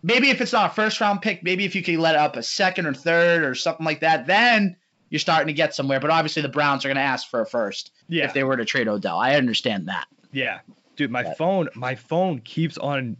[0.02, 2.42] maybe if it's not a first round pick, maybe if you can let up a
[2.42, 4.76] second or third or something like that, then
[5.12, 6.00] you're starting to get somewhere.
[6.00, 8.56] But obviously the Browns are going to ask for a first yeah, if they were
[8.56, 9.18] to trade Odell.
[9.18, 10.06] I understand that.
[10.32, 10.60] yeah,
[10.96, 11.10] dude.
[11.10, 13.18] My But- phone, my phone keeps on.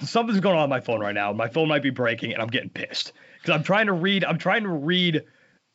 [0.00, 1.34] Something's going on with my phone right now.
[1.34, 4.24] My phone might be breaking, and I'm getting pissed because I'm trying to read.
[4.24, 5.22] I'm trying to read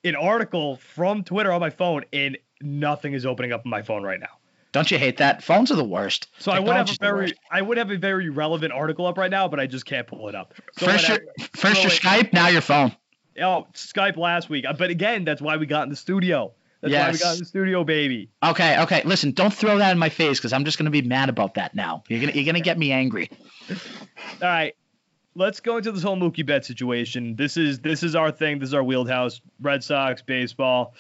[0.03, 4.01] an article from Twitter on my phone, and nothing is opening up on my phone
[4.01, 4.39] right now.
[4.71, 5.43] Don't you hate that?
[5.43, 6.27] Phones are the worst.
[6.39, 7.33] So I would have a very.
[7.51, 10.27] I would have a very relevant article up right now, but I just can't pull
[10.29, 10.55] it up.
[10.77, 11.19] So First your,
[11.53, 12.95] first your Skype, now your phone.
[13.41, 14.65] Oh, Skype last week.
[14.77, 16.53] But again, that's why we got in the studio.
[16.81, 17.23] That's why we Yes.
[17.23, 18.29] got in the studio, baby.
[18.43, 19.01] Okay, okay.
[19.03, 21.73] Listen, don't throw that in my face because I'm just gonna be mad about that
[21.75, 22.03] now.
[22.07, 23.29] You're gonna you're gonna get me angry.
[23.69, 23.75] All
[24.41, 24.75] right.
[25.35, 27.35] Let's go into this whole Mookie Betts situation.
[27.35, 28.57] This is this is our thing.
[28.59, 29.39] This is our wheelhouse.
[29.61, 30.95] Red Sox baseball.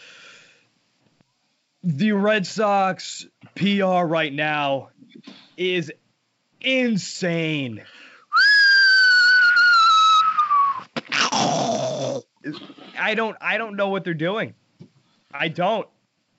[1.83, 4.89] The Red Sox PR right now
[5.57, 5.91] is
[6.61, 7.83] insane.
[12.97, 14.53] I don't I don't know what they're doing.
[15.33, 15.87] I don't.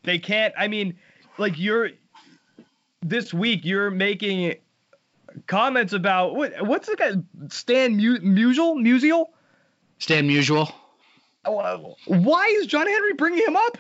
[0.05, 0.55] They can't.
[0.57, 0.97] I mean,
[1.39, 1.91] like you're
[3.03, 4.57] this week you're making
[5.47, 7.13] comments about what what's the guy
[7.49, 9.27] Stan Mu- Musial Musial?
[9.99, 10.73] Stan Musial.
[12.07, 13.79] Why is John Henry bringing him up?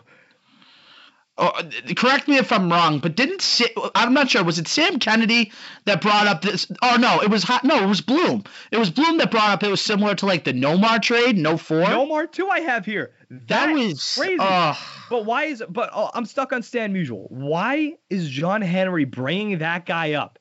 [1.41, 1.53] Oh,
[1.95, 4.43] correct me if I'm wrong, but didn't Sa- I'm not sure.
[4.43, 5.53] Was it Sam Kennedy
[5.85, 6.67] that brought up this?
[6.83, 7.63] Oh no, it was hot.
[7.63, 8.43] No, it was Bloom.
[8.73, 9.63] It was Bloom that brought up.
[9.63, 11.85] It was similar to like the Nomar trade, no four.
[11.85, 13.13] Nomar two, I have here.
[13.31, 14.37] that That's was crazy.
[14.41, 14.75] Uh,
[15.11, 17.31] But why is but oh, I'm stuck on Stan Musial.
[17.31, 20.41] Why is John Henry bringing that guy up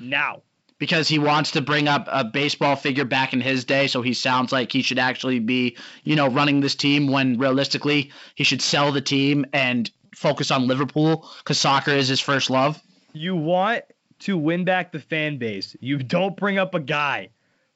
[0.00, 0.42] now?
[0.78, 4.14] because he wants to bring up a baseball figure back in his day, so he
[4.14, 7.08] sounds like he should actually be, you know, running this team.
[7.08, 12.20] When realistically, he should sell the team and focus on Liverpool because soccer is his
[12.20, 12.82] first love.
[13.12, 13.84] You want
[14.20, 15.76] to win back the fan base.
[15.80, 17.30] You don't bring up a guy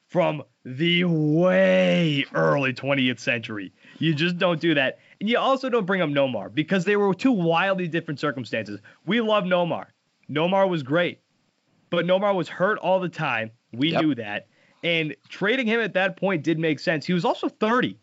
[0.07, 3.73] from the way early 20th century.
[3.97, 4.99] You just don't do that.
[5.19, 8.79] And you also don't bring up Nomar because they were two wildly different circumstances.
[9.05, 9.87] We love Nomar.
[10.29, 11.21] Nomar was great,
[11.89, 13.51] but Nomar was hurt all the time.
[13.71, 14.01] We Yep.
[14.01, 14.47] knew that.
[14.83, 17.05] And trading him at that point did make sense.
[17.05, 17.97] He was also 30.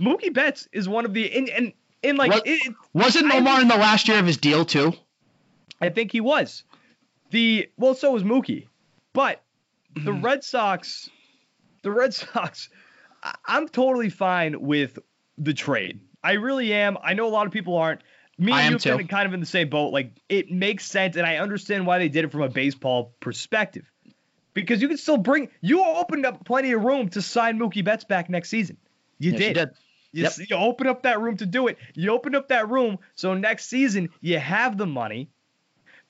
[0.00, 1.72] Mookie Betts is one of the and and,
[2.04, 4.92] and like What- it, Wasn't I Nomar in the last year of his deal too?
[5.80, 6.62] I think he was.
[7.30, 8.66] The well, so was Mookie,
[9.12, 9.42] but
[9.94, 10.24] the Mm-hmm.
[10.24, 11.08] Red Sox,
[11.82, 12.68] the Red Sox,
[13.22, 14.98] I- I'm totally fine with
[15.38, 16.00] the trade.
[16.22, 16.96] I really am.
[17.02, 18.00] I know a lot of people aren't.
[18.38, 19.92] Me I and am you been kind of in the same boat.
[19.92, 23.88] Like it makes sense, and I understand why they did it from a baseball perspective,
[24.54, 25.50] because you can still bring.
[25.60, 28.76] You opened up plenty of room to sign Mookie Betts back next season.
[29.18, 29.54] You Yes, did.
[29.54, 29.68] did.
[30.14, 30.32] You, Yep.
[30.48, 31.76] you open up that room to do it.
[31.94, 35.28] You open up that room so next season you have the money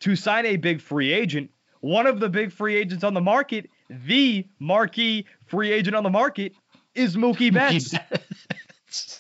[0.01, 1.51] to sign a big free agent.
[1.81, 6.11] One of the big free agents on the market, the marquee free agent on the
[6.11, 6.53] market,
[6.95, 7.95] is Mookie Betts.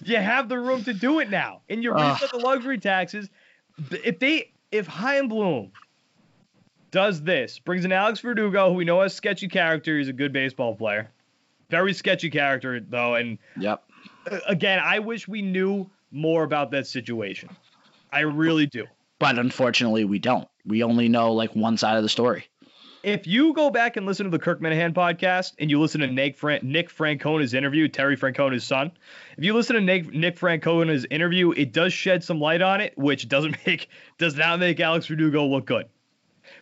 [0.05, 2.29] you have the room to do it now, and you reset ah.
[2.33, 3.31] the luxury taxes.
[3.91, 4.87] If they, if
[5.29, 5.73] Bloom
[6.91, 10.35] does this, brings in Alex Verdugo, who we know has sketchy character, he's a good
[10.35, 11.11] baseball player,
[11.71, 13.83] very sketchy character though, and Yep.
[14.47, 17.51] Again, I wish we knew more about that situation.
[18.13, 18.87] I really do.
[19.19, 20.49] But unfortunately, we don't.
[20.65, 22.47] We only know like one side of the story.
[23.03, 26.07] If you go back and listen to the Kirk Minihane podcast and you listen to
[26.07, 28.93] Nick, Fran- Nick Francona's interview, Terry Francona's son,
[29.37, 32.97] if you listen to Nick, Nick Francona's interview, it does shed some light on it,
[32.97, 35.87] which doesn't make does not make Alex Verdugo look good.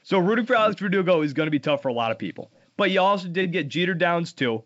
[0.02, 2.50] So rooting for Alex Verdugo is going to be tough for a lot of people.
[2.76, 4.64] But you also did get Jeter Downs too.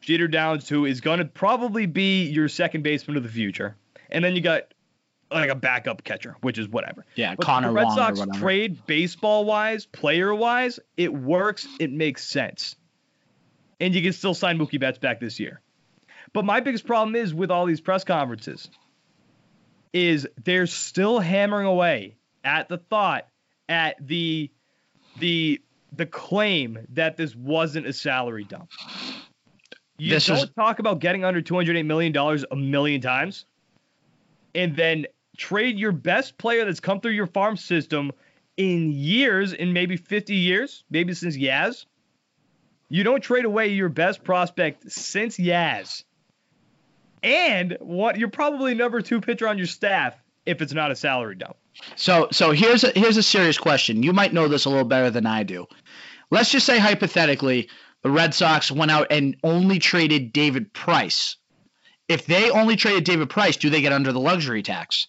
[0.00, 3.76] Jeter Downs who is going to probably be your second baseman of the future,
[4.10, 4.72] and then you got
[5.30, 7.04] like a backup catcher, which is whatever.
[7.14, 11.66] Yeah, But Connor the Red Wong Sox trade baseball wise, player wise, it works.
[11.78, 12.74] It makes sense.
[13.78, 15.60] And you can still sign Mookie Betts back this year.
[16.32, 18.68] But my biggest problem is with all these press conferences
[19.92, 23.26] is they're still hammering away at the thought,
[23.68, 24.50] at the
[25.18, 25.60] the
[25.92, 28.70] the claim that this wasn't a salary dump.
[30.00, 32.16] You This don't is- talk about getting under $208 million
[32.50, 33.44] a million times
[34.54, 38.10] and then trade your best player that's come through your farm system
[38.56, 41.86] in years, in maybe 50 years, maybe since Yaz.
[42.88, 46.04] You don't trade away your best prospect since Yaz.
[47.22, 50.14] And what you're probably number two pitcher on your staff
[50.46, 51.56] if it's not a salary dump.
[51.96, 54.02] So so here's a here's a serious question.
[54.02, 55.66] You might know this a little better than I do.
[56.30, 57.68] Let's just say hypothetically
[58.02, 61.36] the Red Sox went out and only traded David Price.
[62.08, 65.08] If they only traded David Price, do they get under the luxury tax?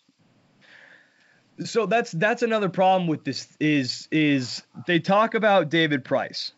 [1.65, 6.53] So that's that's another problem with this is is they talk about David Price.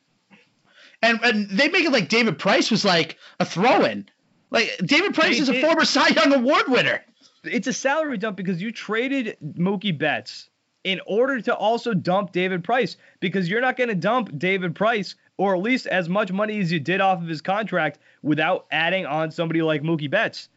[1.01, 4.07] And and they make it like David Price was like a throw-in.
[4.49, 7.03] Like David Price is a did- former Cy Young Award winner.
[7.43, 10.49] It's a salary dump because you traded Mookie Betts
[10.83, 15.15] in order to also dump David Price because you're not going to dump David Price
[15.37, 19.05] or at least as much money as you did off of his contract without adding
[19.05, 20.49] on somebody like Mookie Betts.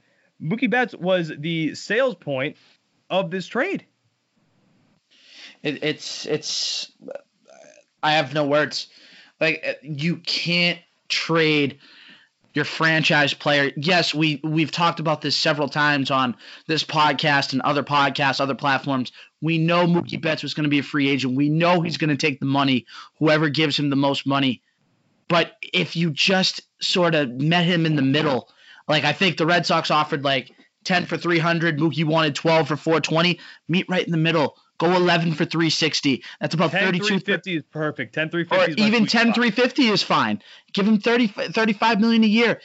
[0.43, 2.57] Mookie Betts was the sales point
[3.09, 3.87] of this trade.
[5.63, 6.93] It, it's it's
[8.03, 8.89] I have no words.
[9.41, 11.79] Like uh, you can't trade
[12.57, 13.71] your franchise player.
[13.77, 16.37] Yes, we we've talked about this several times on
[16.67, 19.13] this podcast and other podcasts, other platforms.
[19.41, 21.37] We know Mookie Betts was going to be a free agent.
[21.37, 22.87] We know he's going to take the money,
[23.19, 24.63] whoever gives him the most money.
[25.29, 28.49] But if you just sort of met him in the middle,
[28.89, 30.53] like I think the Red Sox offered like
[30.85, 35.33] 10 for 300, Mookie wanted 12 for 420, meet right in the middle Go 11
[35.33, 36.23] for 360.
[36.41, 38.15] That's about 10 32 350 is perfect.
[38.15, 39.35] 10 or 350 is even sweet 10 spot.
[39.35, 40.43] 350 is fine.
[40.73, 42.61] Give him 30 35 million a year.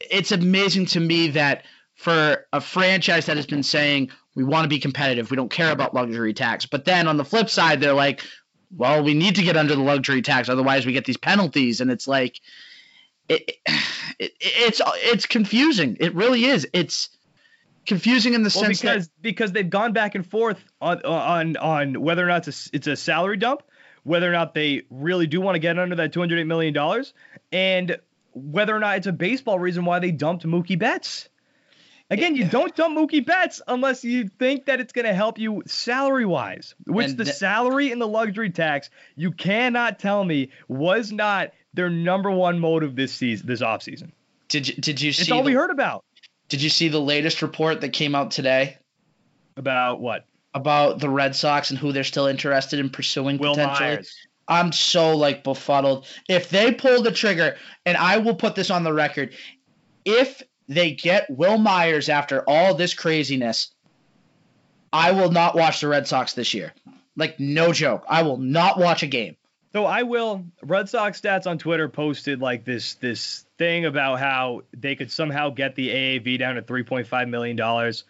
[0.00, 4.68] It's amazing to me that for a franchise that has been saying we want to
[4.68, 6.66] be competitive, we don't care about luxury tax.
[6.66, 8.22] But then on the flip side, they're like,
[8.76, 11.90] well, we need to get under the luxury tax, otherwise we get these penalties, and
[11.90, 12.40] it's like,
[13.28, 13.52] it,
[14.18, 15.96] it it's it's confusing.
[16.00, 16.66] It really is.
[16.72, 17.08] It's
[17.86, 22.00] confusing in the Well, sense because because they've gone back and forth on on on
[22.00, 23.62] whether or not it's a, it's a salary dump,
[24.02, 27.14] whether or not they really do want to get under that 208 million dollars,
[27.52, 27.96] and
[28.32, 31.28] whether or not it's a baseball reason why they dumped Mookie Betts.
[32.10, 35.62] Again, you don't dump Mookie Betts unless you think that it's going to help you
[35.66, 40.50] salary wise, which And the th- salary and the luxury tax, you cannot tell me
[40.68, 44.12] was not their number one motive this season, this offseason.
[44.48, 45.22] did you, did you see?
[45.22, 46.04] It's all we heard about.
[46.48, 48.78] did you see the latest report that came out today?
[49.56, 50.26] About what?
[50.54, 53.88] about the Red Sox and who they're still interested in pursuing Will potentially.
[53.88, 54.14] Myers.
[54.46, 56.06] I'm so like befuddled.
[56.28, 59.34] If they pull the trigger, and I will put this on the record,
[60.04, 63.72] if they get Wil Myers after all this craziness,
[64.92, 66.72] I will not watch the Red Sox this year.
[67.16, 69.36] Like no joke, I will not watch a game.
[69.72, 70.44] So I will.
[70.62, 75.50] Red Sox stats on Twitter posted like this this thing about how they could somehow
[75.50, 78.04] get the AAV down to 3.5 million dollars.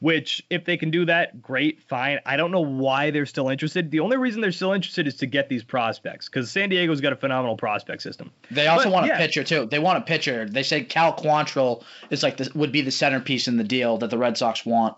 [0.00, 2.20] Which, if they can do that, great, fine.
[2.24, 3.90] I don't know why they're still interested.
[3.90, 7.12] The only reason they're still interested is to get these prospects because San Diego's got
[7.12, 8.30] a phenomenal prospect system.
[8.52, 9.16] They also But, want a yeah.
[9.18, 9.66] pitcher too.
[9.66, 10.46] They want a pitcher.
[10.48, 14.10] They say Cal Quantrill is like this would be the centerpiece in the deal that
[14.10, 14.96] the Red Sox want.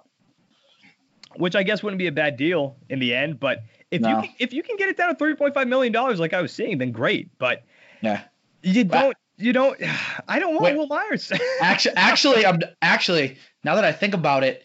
[1.36, 3.38] which I guess wouldn't be a bad deal in the end.
[3.40, 4.08] But if No.
[4.08, 6.52] you can, if you can get it down to 3.5 million dollars, like I was
[6.52, 7.30] saying, then great.
[7.38, 7.62] But
[8.02, 8.22] Yeah.
[8.62, 9.16] you don't.
[9.38, 9.80] You don't.
[10.28, 10.76] I don't want Wait.
[10.76, 11.32] Wil Myers.
[11.62, 14.64] actually, actually, I'm actually now that I think about it,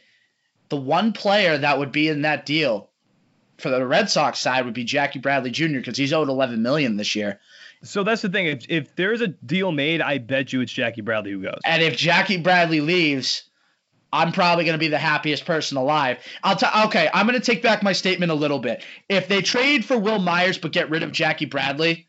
[0.70, 2.90] the one player that would be in that deal
[3.58, 5.78] for the Red Sox side would be Jackie Bradley Jr.
[5.78, 7.40] because he's owed 11 million this year.
[7.84, 8.48] so that's the thing.
[8.48, 11.60] If, if there's a deal made, I bet you it's Jackie Bradley who goes.
[11.64, 13.44] And if Jackie Bradley leaves,
[14.12, 16.18] I'm probably going to be the happiest person alive.
[16.44, 16.86] I'll tell.
[16.88, 18.84] Okay, I'm going to take back my statement a little bit.
[19.10, 22.08] If they trade for Wil Myers but get rid of Jackie Bradley,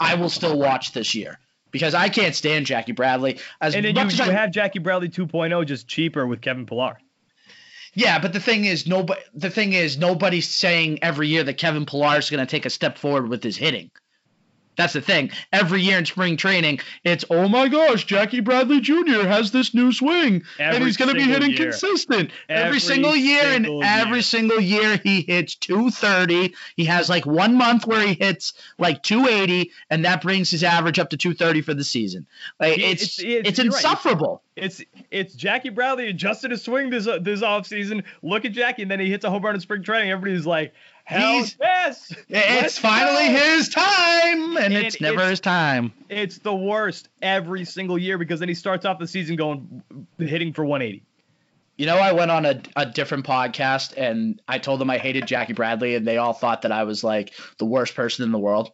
[0.00, 1.38] I will still watch this year
[1.70, 3.40] because I can't stand Jackie Bradley.
[3.60, 6.40] As And then much you, as you I- have Jackie Bradley 2.0 just cheaper with
[6.40, 6.98] Kevin Pillar.
[7.94, 9.20] Yeah, but the thing is, nobody.
[9.34, 12.70] The thing is, nobody's saying every year that Kevin Pillar is going to take a
[12.70, 13.90] step forward with his hitting.
[14.78, 15.30] That's the thing.
[15.52, 19.26] Every year in spring training, it's oh my gosh, Jackie Bradley Jr.
[19.26, 21.58] has this new swing, and he's going to be hitting year.
[21.72, 26.54] consistent every, Every single year, single and every single year he hits 230.
[26.76, 30.98] He has like one month where he hits like 280, and that brings his average
[30.98, 32.26] up to 230 for the season.
[32.60, 33.76] Like it's it's- it's, it's- you're right.
[33.84, 34.42] insufferable.
[34.56, 38.02] It's it's Jackie Bradley adjusted his swing this uh, this offseason.
[38.22, 40.10] Look at Jackie, and then he hits a home run in spring training.
[40.10, 40.72] Everybody's like,
[41.08, 42.10] hell He's- yes.
[42.10, 45.92] It's let's finally go." his time, and, And it's never it's- his time.
[46.10, 49.82] It's the worst every single year because then he starts off the season going
[50.18, 51.04] hitting for 180.
[51.78, 55.26] You know, I went on a, a different podcast and I told them I hated
[55.26, 58.38] Jackie Bradley, and they all thought that I was like the worst person in the
[58.38, 58.70] world.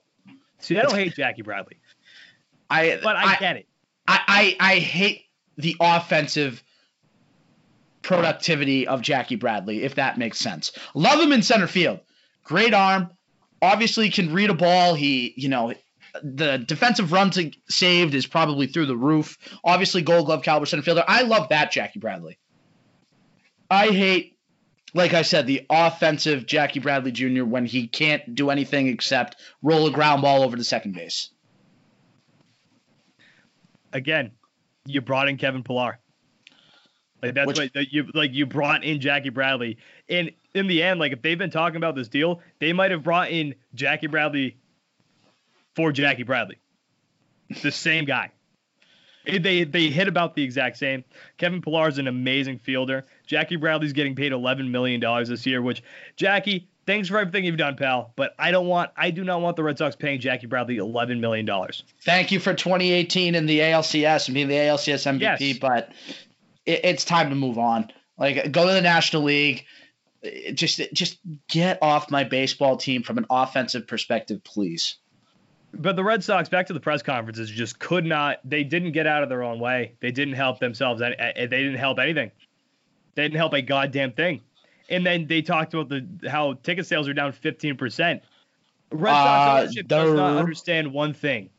[0.58, 1.76] See, I don't hate Jackie Bradley,
[2.68, 3.68] I but I, get it.
[4.08, 5.22] I, I, I hate
[5.56, 6.64] the offensive
[8.02, 10.72] productivity of Jackie Bradley, if that makes sense.
[10.94, 12.00] Love him in center field.
[12.44, 13.10] Great arm.
[13.60, 14.94] Obviously can read a ball.
[14.94, 15.72] He, you know,
[16.22, 19.38] the defensive runs saved is probably through the roof.
[19.64, 21.04] Obviously gold glove caliber center fielder.
[21.08, 22.38] I love that Jackie Bradley.
[23.70, 24.38] I hate,
[24.92, 27.44] like I said, the offensive Jackie Bradley Jr.
[27.44, 31.30] when he can't do anything except roll a ground ball over to second base.
[33.92, 34.32] Again,
[34.86, 35.98] you brought in Kevin Pillar.
[37.24, 38.32] Like that's Which- what you like.
[38.32, 41.94] You brought in Jackie Bradley, and in the end, like if they've been talking about
[41.94, 44.56] this deal, they might have brought in Jackie Bradley
[45.74, 46.58] for Jackie Bradley,
[47.62, 48.30] the same guy.
[49.26, 51.02] They they hit about the exact same.
[51.38, 53.06] Kevin Pillar is an amazing fielder.
[53.26, 55.62] Jackie Bradley's getting paid eleven million dollars this year.
[55.62, 55.82] Which
[56.16, 58.12] Jackie, thanks for everything you've done, pal.
[58.16, 61.22] But I don't want I do not want the Red Sox paying Jackie Bradley eleven
[61.22, 61.84] million dollars.
[62.02, 65.58] Thank you for 2018 in the ALCS and being the ALCS MVP, Yes.
[65.58, 65.90] but
[66.66, 67.90] it, it's time to move on.
[68.18, 69.64] Like, go to the National League.
[70.54, 74.96] Just, just get off my baseball team from an offensive perspective, please.
[75.74, 78.38] But the Red Sox, back to the press conferences, just could not.
[78.44, 79.96] They didn't get out of their own way.
[80.00, 81.02] They didn't help themselves.
[81.02, 82.30] and and They didn't help anything.
[83.16, 84.40] They didn't help a goddamn thing.
[84.88, 88.22] And then they talked about the how ticket sales are down 15 percent.
[88.92, 91.50] Red Sox Uh, ownership does not understand one thing.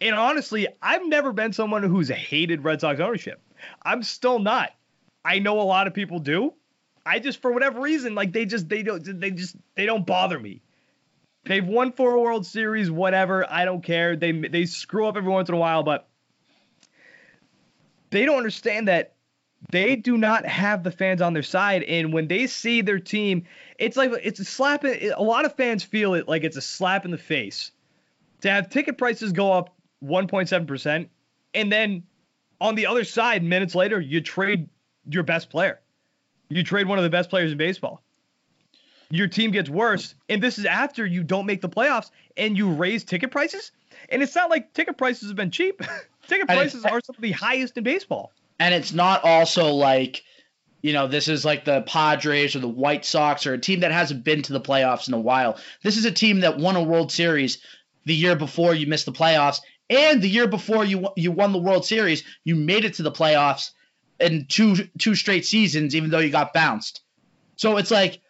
[0.00, 3.40] And honestly, I've never been someone who's hated Red Sox ownership.
[3.82, 4.70] I'm still not.
[5.24, 6.54] I know a lot of people do.
[7.04, 10.38] I just for whatever reason, like they just they don't they just they don't bother
[10.38, 10.62] me.
[11.44, 13.50] They've won four World Series, whatever.
[13.50, 14.16] I don't care.
[14.16, 16.08] They they screw up every once in a while, but
[18.10, 19.14] they don't understand that
[19.70, 21.82] they do not have the fans on their side.
[21.82, 23.44] And when they see their team,
[23.78, 24.84] it's like it's a slap.
[24.84, 27.72] In, a lot of fans feel it like it's a slap in the face
[28.42, 31.10] to have ticket prices go up 1.7 percent,
[31.54, 32.02] and then
[32.60, 34.68] on the other side, minutes later, you trade
[35.08, 35.80] your best player.
[36.48, 38.02] You trade one of the best players in baseball.
[39.10, 42.70] Your team gets worse, and this is after you don't make the playoffs and you
[42.70, 43.72] raise ticket prices.
[44.10, 45.82] And it's not like ticket prices have been cheap.
[46.28, 50.24] ticket prices are some of the highest in baseball and it's not also like
[50.82, 53.92] you know this is like the Padres or the White Sox or a team that
[53.92, 55.58] hasn't been to the playoffs in a while.
[55.82, 57.58] This is a team that won a World Series
[58.04, 59.60] the year before you missed the playoffs,
[59.90, 63.12] and the year before you you won the World Series, you made it to the
[63.12, 63.70] playoffs
[64.20, 67.00] in two two straight seasons, even though you got bounced.
[67.56, 68.20] So it's like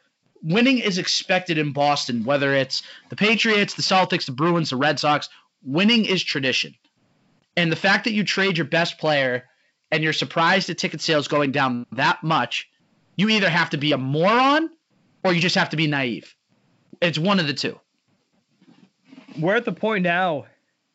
[0.42, 4.98] winning is expected in Boston, whether it's the Patriots, the Celtics, the Bruins, the Red
[4.98, 5.28] Sox.
[5.64, 6.74] Winning is tradition,
[7.56, 9.44] and the fact that you trade your best player
[9.90, 12.68] and you're surprised at ticket sales going down that much,
[13.16, 14.70] you either have to be a moron
[15.24, 16.36] or you just have to be naive.
[17.00, 17.80] It's one of the two.
[19.38, 20.46] We're at the point now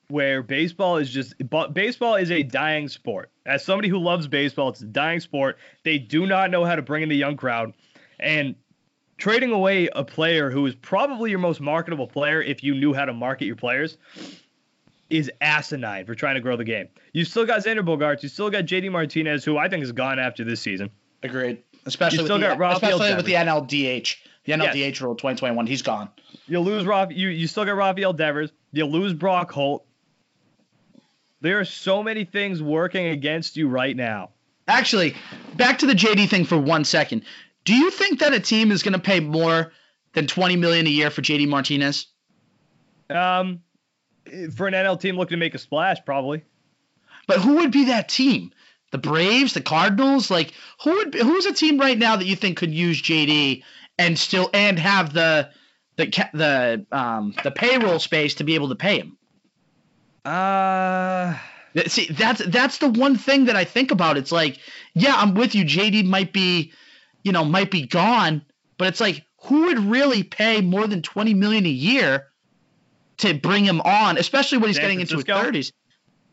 [0.09, 1.35] where baseball is just
[1.73, 2.49] baseball is a hmm.
[2.49, 3.31] dying sport.
[3.45, 5.57] As somebody who loves baseball, it's a dying sport.
[5.83, 7.73] They do not know how to bring in the young crowd.
[8.19, 8.55] And
[9.17, 13.05] trading away a player who is probably your most marketable player if you knew how
[13.05, 13.97] to market your players
[15.09, 16.87] is asinine for trying to grow the game.
[17.13, 18.23] You still got Xander Bogaerts.
[18.23, 20.89] You still got JD Martinez, who I think is gone after this season.
[21.21, 21.61] Agreed.
[21.85, 25.01] Especially, with the, especially with the NLDH, the NLDH yes.
[25.01, 25.67] rule 2021.
[25.67, 26.09] He's gone.
[26.47, 28.51] You lose Rafa, you you still got Rafael Devers.
[28.71, 29.85] You lose Brock Holt.
[31.43, 34.29] There are so many things working against you right now.
[34.65, 35.13] Actually,
[35.57, 37.23] back to the JD thing for one second.
[37.65, 39.73] Do you think that a team is going to pay more
[40.13, 42.07] than 20 million a year for JD Martinez?
[43.09, 43.59] Um,
[44.55, 46.45] for an NL team looking to make a splash, probably.
[47.27, 48.53] But who would be that team?
[48.91, 52.37] The Braves, the Cardinals, like who would be, who's a team right now that you
[52.37, 53.63] think could use JD
[53.97, 55.49] and still and have the
[55.97, 59.17] the the um the payroll space to be able to pay him?
[60.25, 61.35] Uh
[61.87, 64.17] see that's that's the one thing that I think about.
[64.17, 64.59] It's like,
[64.93, 65.65] yeah, I'm with you.
[65.65, 66.71] JD might be,
[67.23, 68.43] you know, might be gone,
[68.77, 72.27] but it's like who would really pay more than 20 million a year
[73.17, 75.37] to bring him on, especially when he's San getting Francisco?
[75.37, 75.73] into his 30s.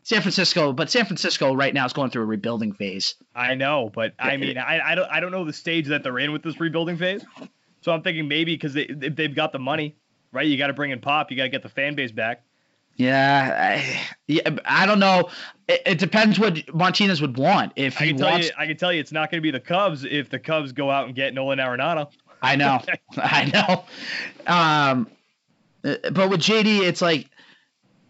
[0.03, 3.15] San Francisco, but San Francisco right now is going through a rebuilding phase.
[3.35, 6.17] I know, but I mean, I, I don't I don't know the stage that they're
[6.17, 7.23] in with this rebuilding phase.
[7.81, 9.95] So I'm thinking maybe because they they've got the money,
[10.31, 10.47] right?
[10.47, 12.43] You got to bring in Pop, you got to get the fan base back.
[13.01, 15.29] Yeah, I, yeah, I don't know.
[15.67, 17.73] It, it, depends what Martinez would want.
[17.75, 19.41] If he I can tell wants, you, I can tell you, it's not going to
[19.41, 22.11] be the Cubs if the Cubs go out and get Nolan Arenado.
[22.43, 22.79] I know,
[23.17, 23.85] I know.
[24.45, 25.09] Um,
[25.83, 27.27] uh, but with JD, it's like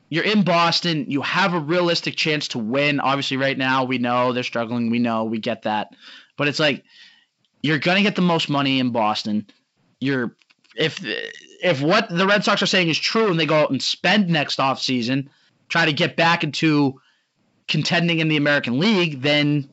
[0.09, 1.05] you're in Boston.
[1.07, 2.99] You have a realistic chance to win.
[2.99, 4.89] Obviously, right now we know they're struggling.
[4.89, 5.95] We know we get that,
[6.35, 6.83] but it's like
[7.63, 9.47] you're gonna get the most money in Boston.
[10.01, 10.35] You're
[10.75, 11.01] if
[11.61, 14.29] if what the Red Sox are saying is true, and they go out and spend
[14.29, 15.29] next off season,
[15.69, 16.99] try to get back into
[17.67, 19.69] contending in the American League, then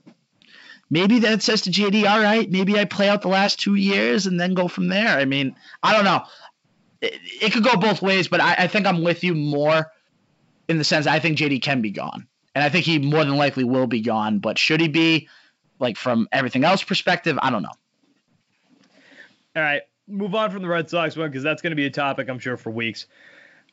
[0.91, 4.27] maybe that says to JD, all right, maybe I play out the last two years
[4.27, 5.19] and then go from there.
[5.19, 6.23] I mean, I don't know
[7.01, 9.91] it, it could go both ways, but I, I think I'm with you more
[10.69, 13.37] in the sense I think JD can be gone, and I think he more than
[13.37, 14.39] likely will be gone.
[14.39, 15.29] But should he be,
[15.79, 17.73] like from everything else perspective, I don't know.
[19.57, 21.91] All right, move on from the Red Sox one because that's going to be a
[21.91, 23.07] topic I'm sure for weeks.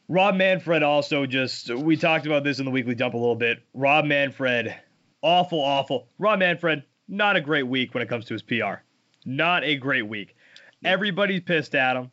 [0.07, 3.63] Rob Manfred also just we talked about this in the weekly dump a little bit.
[3.73, 4.75] Rob Manfred,
[5.21, 6.07] awful, awful.
[6.19, 8.81] Rob Manfred, not a great week when it comes to his PR.
[9.25, 10.35] Not a great week.
[10.83, 12.11] Everybody's pissed at him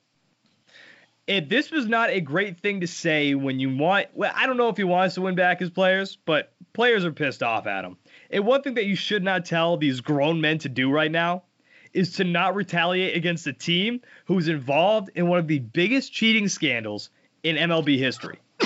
[1.26, 4.08] it, this was not a great thing to say when you want.
[4.14, 7.12] Well, I don't know if he wants to win back his players, but players are
[7.12, 7.96] pissed off at him.
[8.30, 11.44] And one thing that you should not tell these grown men to do right now
[11.92, 16.48] is to not retaliate against a team who's involved in one of the biggest cheating
[16.48, 17.10] scandals
[17.42, 18.38] in MLB history.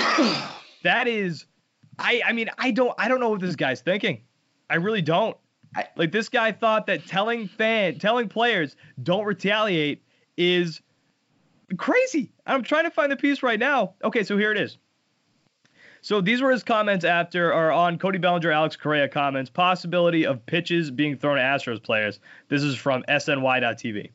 [0.83, 1.45] that is,
[1.99, 4.21] I, I mean, I don't, I don't know what this guy's thinking.
[4.69, 5.35] I really don't.
[5.95, 10.03] Like this guy thought that telling fan, telling players don't retaliate
[10.37, 10.81] is
[11.75, 12.31] crazy.
[12.45, 13.95] I'm trying to find the piece right now.
[14.03, 14.77] Okay, so here it is.
[16.07, 20.45] So these were his comments after or on Cody Bellinger, Alex Correa comments, possibility of
[20.45, 22.21] pitches being thrown at Astros players.
[22.47, 24.11] This is from SNY.TV.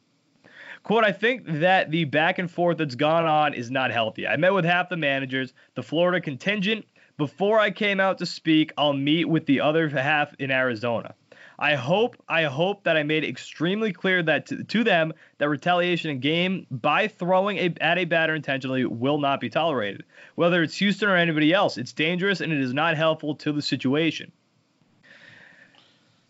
[0.84, 4.26] Quote, I think that the back and forth that's gone on is not healthy.
[4.26, 6.86] I met with half the managers, the Florida contingent.
[7.18, 11.14] Before I came out to speak, I'll meet with the other half in Arizona.
[11.58, 16.10] I hope I hope that I made extremely clear that to, to them that retaliation
[16.10, 20.04] in game by throwing a, at a batter intentionally will not be tolerated.
[20.34, 23.62] Whether it's Houston or anybody else, it's dangerous and it is not helpful to the
[23.62, 24.32] situation.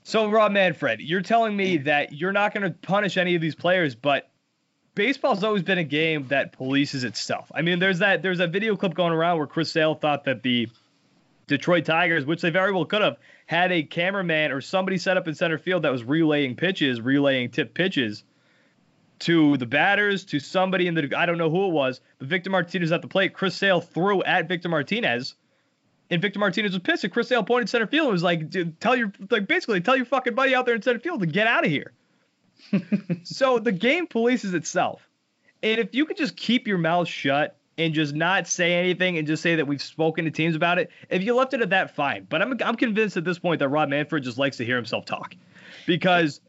[0.04, 1.84] So Rob Manfred, you're telling me mm.
[1.84, 4.28] that you're not going to punish any of these players, but
[4.94, 7.50] baseball's always been a game that polices itself.
[7.54, 10.42] I mean, there's that there's that video clip going around where Chris Sale thought that
[10.42, 10.68] the
[11.46, 13.16] Detroit Tigers, which they very well could have,
[13.46, 17.50] had a cameraman or somebody set up in center field that was relaying pitches, relaying
[17.50, 18.24] tip pitches
[19.20, 22.50] to the batters, to somebody in the I don't know who it was, but Victor
[22.50, 23.34] Martinez at the plate.
[23.34, 25.34] Chris Sale threw at Victor Martinez.
[26.10, 27.04] And Victor Martinez was pissed.
[27.04, 30.04] And Chris Sale pointed center field and was like, "Tell your like basically tell your
[30.04, 31.92] fucking buddy out there in center field to get out of here."
[33.22, 35.08] so the game polices itself.
[35.62, 39.26] And if you could just keep your mouth shut and just not say anything and
[39.26, 41.94] just say that we've spoken to teams about it, if you left it at that,
[41.94, 42.26] fine.
[42.28, 45.04] But I'm, I'm convinced at this point that Rob Manfred just likes to hear himself
[45.04, 45.34] talk
[45.86, 46.40] because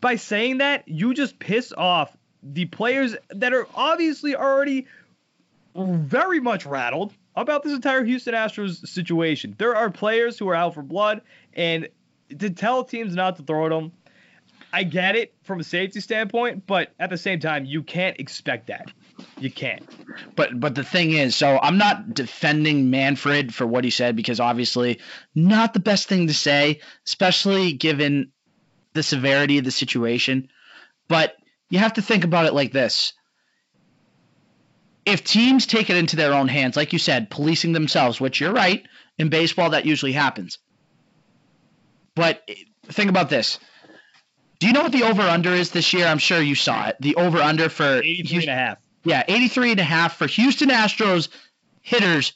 [0.00, 4.86] by saying that, you just piss off the players that are obviously already
[5.74, 9.54] very much rattled about this entire Houston Astros situation.
[9.58, 11.22] There are players who are out for blood,
[11.54, 11.88] and
[12.38, 13.92] to tell teams not to throw at them
[14.72, 18.68] I get it from a safety standpoint, but at the same time, you can't expect
[18.68, 18.90] that.
[19.38, 19.88] You can't.
[20.36, 24.40] But but the thing is, so I'm not defending Manfred for what he said because
[24.40, 25.00] obviously
[25.34, 28.32] not the best thing to say, especially given
[28.92, 30.48] the severity of the situation.
[31.08, 31.34] But
[31.70, 33.12] you have to think about it like this.
[35.04, 38.52] If teams take it into their own hands, like you said, policing themselves, which you're
[38.52, 38.84] right,
[39.18, 40.58] in baseball that usually happens.
[42.14, 42.48] But
[42.88, 43.58] think about this
[44.62, 46.06] do you know what the over under is this year?
[46.06, 46.96] I'm sure you saw it.
[47.00, 48.78] The over under for 83 and a half.
[49.04, 51.28] Yeah, 83 and a half for Houston Astros
[51.80, 52.34] hitters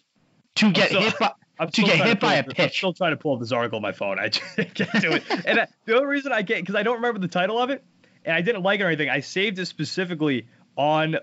[0.56, 2.58] to get still, hit by I'm to get hit to by a pitch.
[2.58, 4.18] I'm still trying to pull up this article on my phone.
[4.18, 5.24] I can't do it.
[5.46, 7.84] and I, the only reason I can't because I don't remember the title of it
[8.24, 9.08] and I didn't like it or anything.
[9.08, 11.16] I saved it specifically on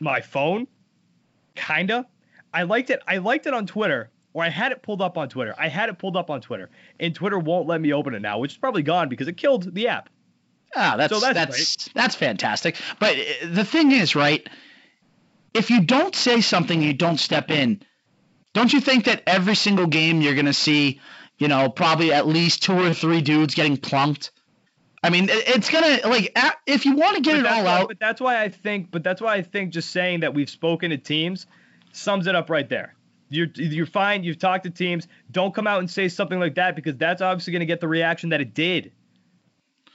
[0.00, 0.66] my phone.
[1.54, 2.06] Kinda.
[2.52, 3.00] I liked it.
[3.06, 5.54] I liked it on Twitter or I had it pulled up on Twitter.
[5.56, 6.68] I had it pulled up on Twitter,
[7.00, 9.74] and Twitter won't let me open it now, which is probably gone because it killed
[9.74, 10.10] the app.
[10.76, 12.76] Ah, that's so that's that's, that's fantastic.
[13.00, 14.46] But uh, the thing is, right?
[15.56, 17.82] If you don't say something, you don't step in.
[18.52, 21.00] Don't you think that every single game you're going to see,
[21.38, 24.30] you know, probably at least two or three dudes getting plunked?
[25.02, 26.36] I mean, it's gonna like
[26.66, 27.88] if you want to get but it all why, out.
[27.88, 28.90] But that's why I think.
[28.90, 31.46] But that's why I think just saying that we've spoken to teams
[31.92, 32.94] sums it up right there.
[33.28, 34.24] You're you're fine.
[34.24, 35.06] You've talked to teams.
[35.30, 37.88] Don't come out and say something like that because that's obviously going to get the
[37.88, 38.92] reaction that it did.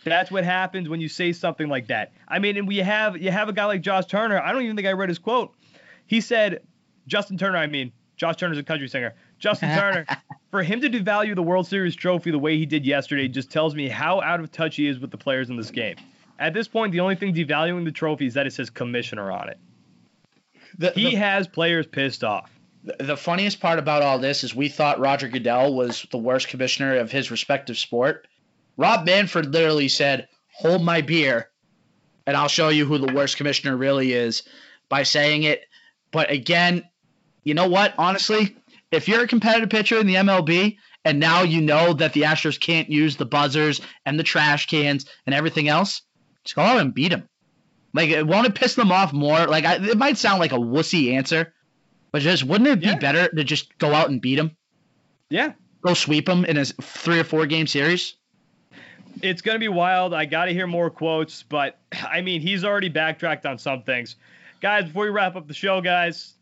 [0.03, 2.11] That's what happens when you say something like that.
[2.27, 4.39] I mean, and we have you have a guy like Josh Turner.
[4.39, 5.53] I don't even think I read his quote.
[6.07, 6.61] He said,
[7.07, 9.15] Justin Turner, I mean, Josh Turner's a country singer.
[9.39, 10.05] Justin Turner,
[10.49, 13.75] for him to devalue the World Series trophy the way he did yesterday just tells
[13.75, 15.95] me how out of touch he is with the players in this game.
[16.39, 19.49] At this point, the only thing devaluing the trophy is that it says commissioner on
[19.49, 19.59] it.
[20.77, 22.51] The, he the, has players pissed off.
[22.83, 26.97] The funniest part about all this is we thought Roger Goodell was the worst commissioner
[26.97, 28.27] of his respective sport.
[28.81, 31.51] Rob Manfred literally said, "Hold my beer,
[32.25, 34.41] and I'll show you who the worst commissioner really is."
[34.89, 35.63] By saying it,
[36.11, 36.83] but again,
[37.43, 37.93] you know what?
[37.99, 38.55] Honestly,
[38.89, 42.59] if you're a competitive pitcher in the MLB and now you know that the Astros
[42.59, 46.01] can't use the buzzers and the trash cans and everything else,
[46.43, 47.29] just go out and beat them.
[47.93, 49.45] Like, won't it piss them off more?
[49.45, 51.53] Like, I, it might sound like a wussy answer,
[52.11, 52.97] but just wouldn't it be yeah.
[52.97, 54.57] better to just go out and beat them?
[55.29, 55.53] Yeah.
[55.81, 58.15] Go sweep them in a three or four game series?
[59.23, 60.13] It's going to be wild.
[60.13, 64.15] I got to hear more quotes, but I mean, he's already backtracked on some things.
[64.61, 66.33] Guys, before we wrap up the show, guys,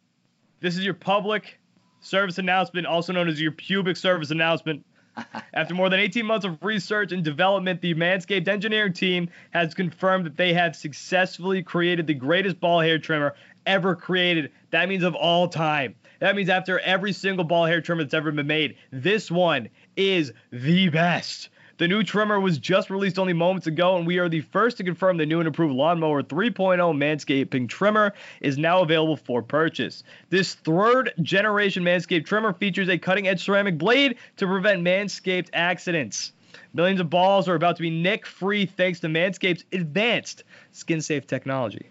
[0.60, 1.60] this is your public
[2.02, 4.86] service announcement, also known as your pubic service announcement.
[5.54, 10.26] After more than 18 months of research and development, the Manscaped engineering team has confirmed
[10.26, 14.52] that they have successfully created the greatest ball hair trimmer ever created.
[14.72, 15.96] That means of all time.
[16.20, 20.34] That means after every single ball hair trimmer that's ever been made, this one is
[20.52, 21.50] the best.
[21.80, 24.84] The new trimmer was just released only moments ago, and we are the first to
[24.84, 28.12] confirm the new and improved Lawnmower 3.0 Manscaping trimmer
[28.42, 30.04] is now available for purchase.
[30.30, 36.34] This third generation Manscaped trimmer features a cutting edge ceramic blade to prevent Manscaped accidents.
[36.74, 41.28] Millions of balls are about to be nick free thanks to Manscaped's advanced skin safe
[41.28, 41.88] technology.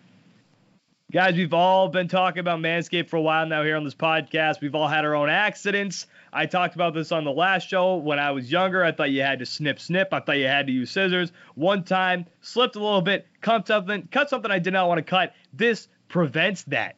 [1.11, 4.61] Guys, we've all been talking about Manscaped for a while now here on this podcast.
[4.61, 6.07] We've all had our own accidents.
[6.33, 7.97] I talked about this on the last show.
[7.97, 10.13] When I was younger, I thought you had to snip, snip.
[10.13, 11.33] I thought you had to use scissors.
[11.55, 15.03] One time, slipped a little bit, cut something, cut something I did not want to
[15.03, 15.35] cut.
[15.53, 16.97] This prevents that.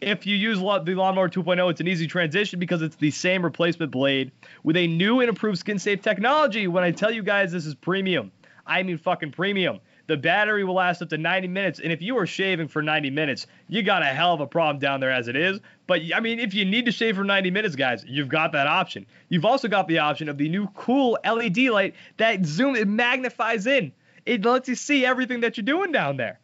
[0.00, 3.92] If you use the Lawnmower 2.0, it's an easy transition because it's the same replacement
[3.92, 4.32] blade
[4.64, 6.66] with a new and improved skin safe technology.
[6.66, 8.32] When I tell you guys this is premium,
[8.66, 9.78] I mean fucking premium.
[10.12, 13.08] The battery will last up to 90 minutes, and if you are shaving for 90
[13.08, 15.58] minutes, you got a hell of a problem down there as it is.
[15.86, 18.66] But I mean, if you need to shave for 90 minutes, guys, you've got that
[18.66, 19.06] option.
[19.30, 23.66] You've also got the option of the new cool LED light that zoom it magnifies
[23.66, 23.90] in.
[24.26, 26.40] It lets you see everything that you're doing down there.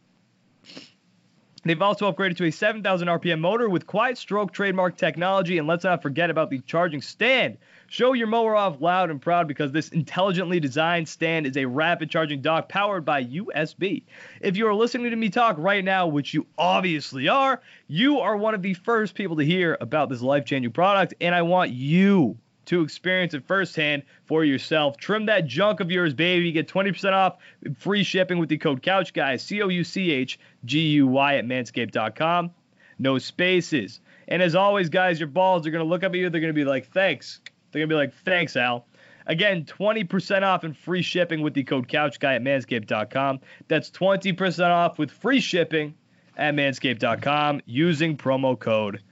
[1.65, 5.85] They've also upgraded to a 7,000 RPM motor with quiet stroke trademark technology, and let's
[5.85, 7.59] not forget about the charging stand.
[7.91, 12.11] Show your mower off loud and proud because this intelligently designed stand is a rapid
[12.11, 14.03] charging dock powered by USB.
[14.43, 18.37] If you are listening to me talk right now, which you obviously are, you are
[18.37, 21.71] one of the first people to hear about this life changing product, and I want
[21.71, 22.37] you
[22.67, 24.99] to experience it firsthand for yourself.
[24.99, 26.45] Trim that junk of yours, baby.
[26.45, 27.39] You Get 20% off
[27.79, 31.37] free shipping with the code Couch CouchGuy, C O U C H G U Y
[31.37, 32.51] at manscaped.com.
[32.99, 34.01] No spaces.
[34.29, 36.29] And as always, guys, your balls are going to look up at you.
[36.29, 37.41] They're going to be like, thanks.
[37.71, 38.87] They're going to be like, thanks, Al.
[39.27, 43.41] Again, 20% off and free shipping with the code CouchGuy at manscaped.com.
[43.69, 45.95] That's 20% off with free shipping
[46.37, 49.03] at manscaped.com using promo code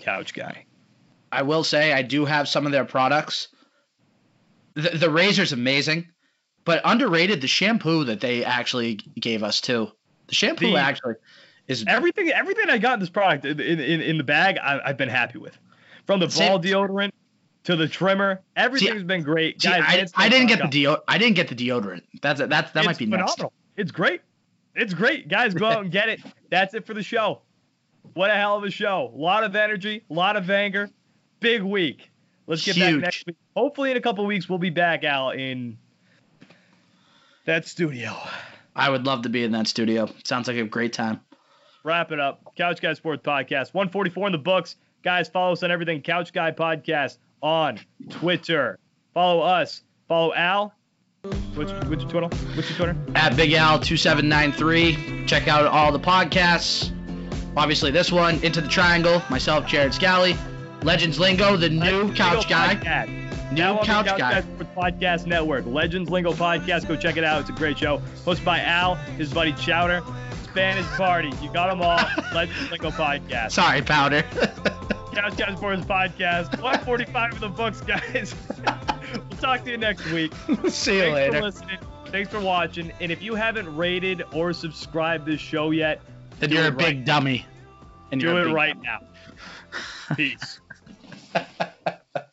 [0.00, 0.56] CouchGuy.
[1.30, 3.48] I will say I do have some of their products.
[4.74, 6.08] The, the razor's amazing,
[6.64, 9.90] but underrated the shampoo that they actually gave us too.
[10.28, 11.14] The shampoo The- actually
[11.68, 14.96] is Everything, everything I got in this product in, in, in the bag, I, I've
[14.96, 15.58] been happy with.
[16.06, 17.10] From the ball deodorant
[17.66, 19.60] to the trimmer, everything's been great.
[19.60, 22.02] See, Guys, I, Manscaped I didn't get the deo I didn't get the deodorant.
[22.22, 23.52] That's that's that it's might be phenomenal.
[23.76, 24.20] It's great.
[24.76, 25.26] It's great.
[25.28, 26.20] Guys, go out and get it.
[26.48, 27.42] That's it for the show.
[28.14, 29.12] What a hell of a show.
[29.12, 30.90] A lot of energy, a lot of anger.
[31.40, 32.10] Big week.
[32.46, 33.36] Let's get back next week.
[33.56, 35.76] Hopefully, in a couple weeks, we'll be back out in
[37.46, 38.16] that studio.
[38.76, 40.08] I would love to be in that studio.
[40.24, 41.20] Sounds like a great time.
[41.82, 42.54] Wrap it up.
[42.56, 43.74] Couch Guy Sports Podcast.
[43.74, 44.76] 144 in the books.
[45.02, 46.02] Guys, follow us on everything.
[46.02, 47.78] Couch Guy Podcast on
[48.10, 48.78] Twitter.
[49.14, 49.82] Follow us.
[50.08, 50.74] Follow Al.
[51.54, 52.28] What's, what's your Twitter?
[52.54, 52.96] What's your Twitter?
[53.14, 55.24] At Big Al two seven nine three.
[55.26, 56.92] Check out all the podcasts.
[57.56, 60.36] Obviously this one, Into the Triangle, myself, Jared Scally.
[60.82, 62.74] Legends Lingo, the new Legends couch Lingo guy.
[62.76, 63.52] Podcast.
[63.52, 64.40] New Now couch Couch guy.
[64.40, 65.64] Guy Podcast Network.
[65.66, 66.86] Legends Lingo Podcast.
[66.86, 67.40] Go check it out.
[67.40, 67.98] It's a great show.
[68.24, 70.02] Hosted by Al, his buddy Chowder.
[70.44, 71.32] Spanish Party.
[71.42, 71.98] You got them all.
[72.34, 73.52] Legends Lingo Podcast.
[73.52, 74.24] Sorry, Powder.
[75.16, 76.50] Couch Guy Sports Podcast.
[76.60, 78.34] 145 of the books, guys.
[79.14, 80.30] we'll talk to you next week.
[80.68, 81.78] See you Thanks for listening.
[82.08, 82.92] Thanks for watching.
[83.00, 86.02] And if you haven't rated or subscribed this show yet,
[86.38, 87.04] Then you're it a big right.
[87.06, 87.46] dummy.
[88.12, 88.86] And do you're it right dummy.
[88.86, 90.14] now.
[90.16, 90.60] Peace.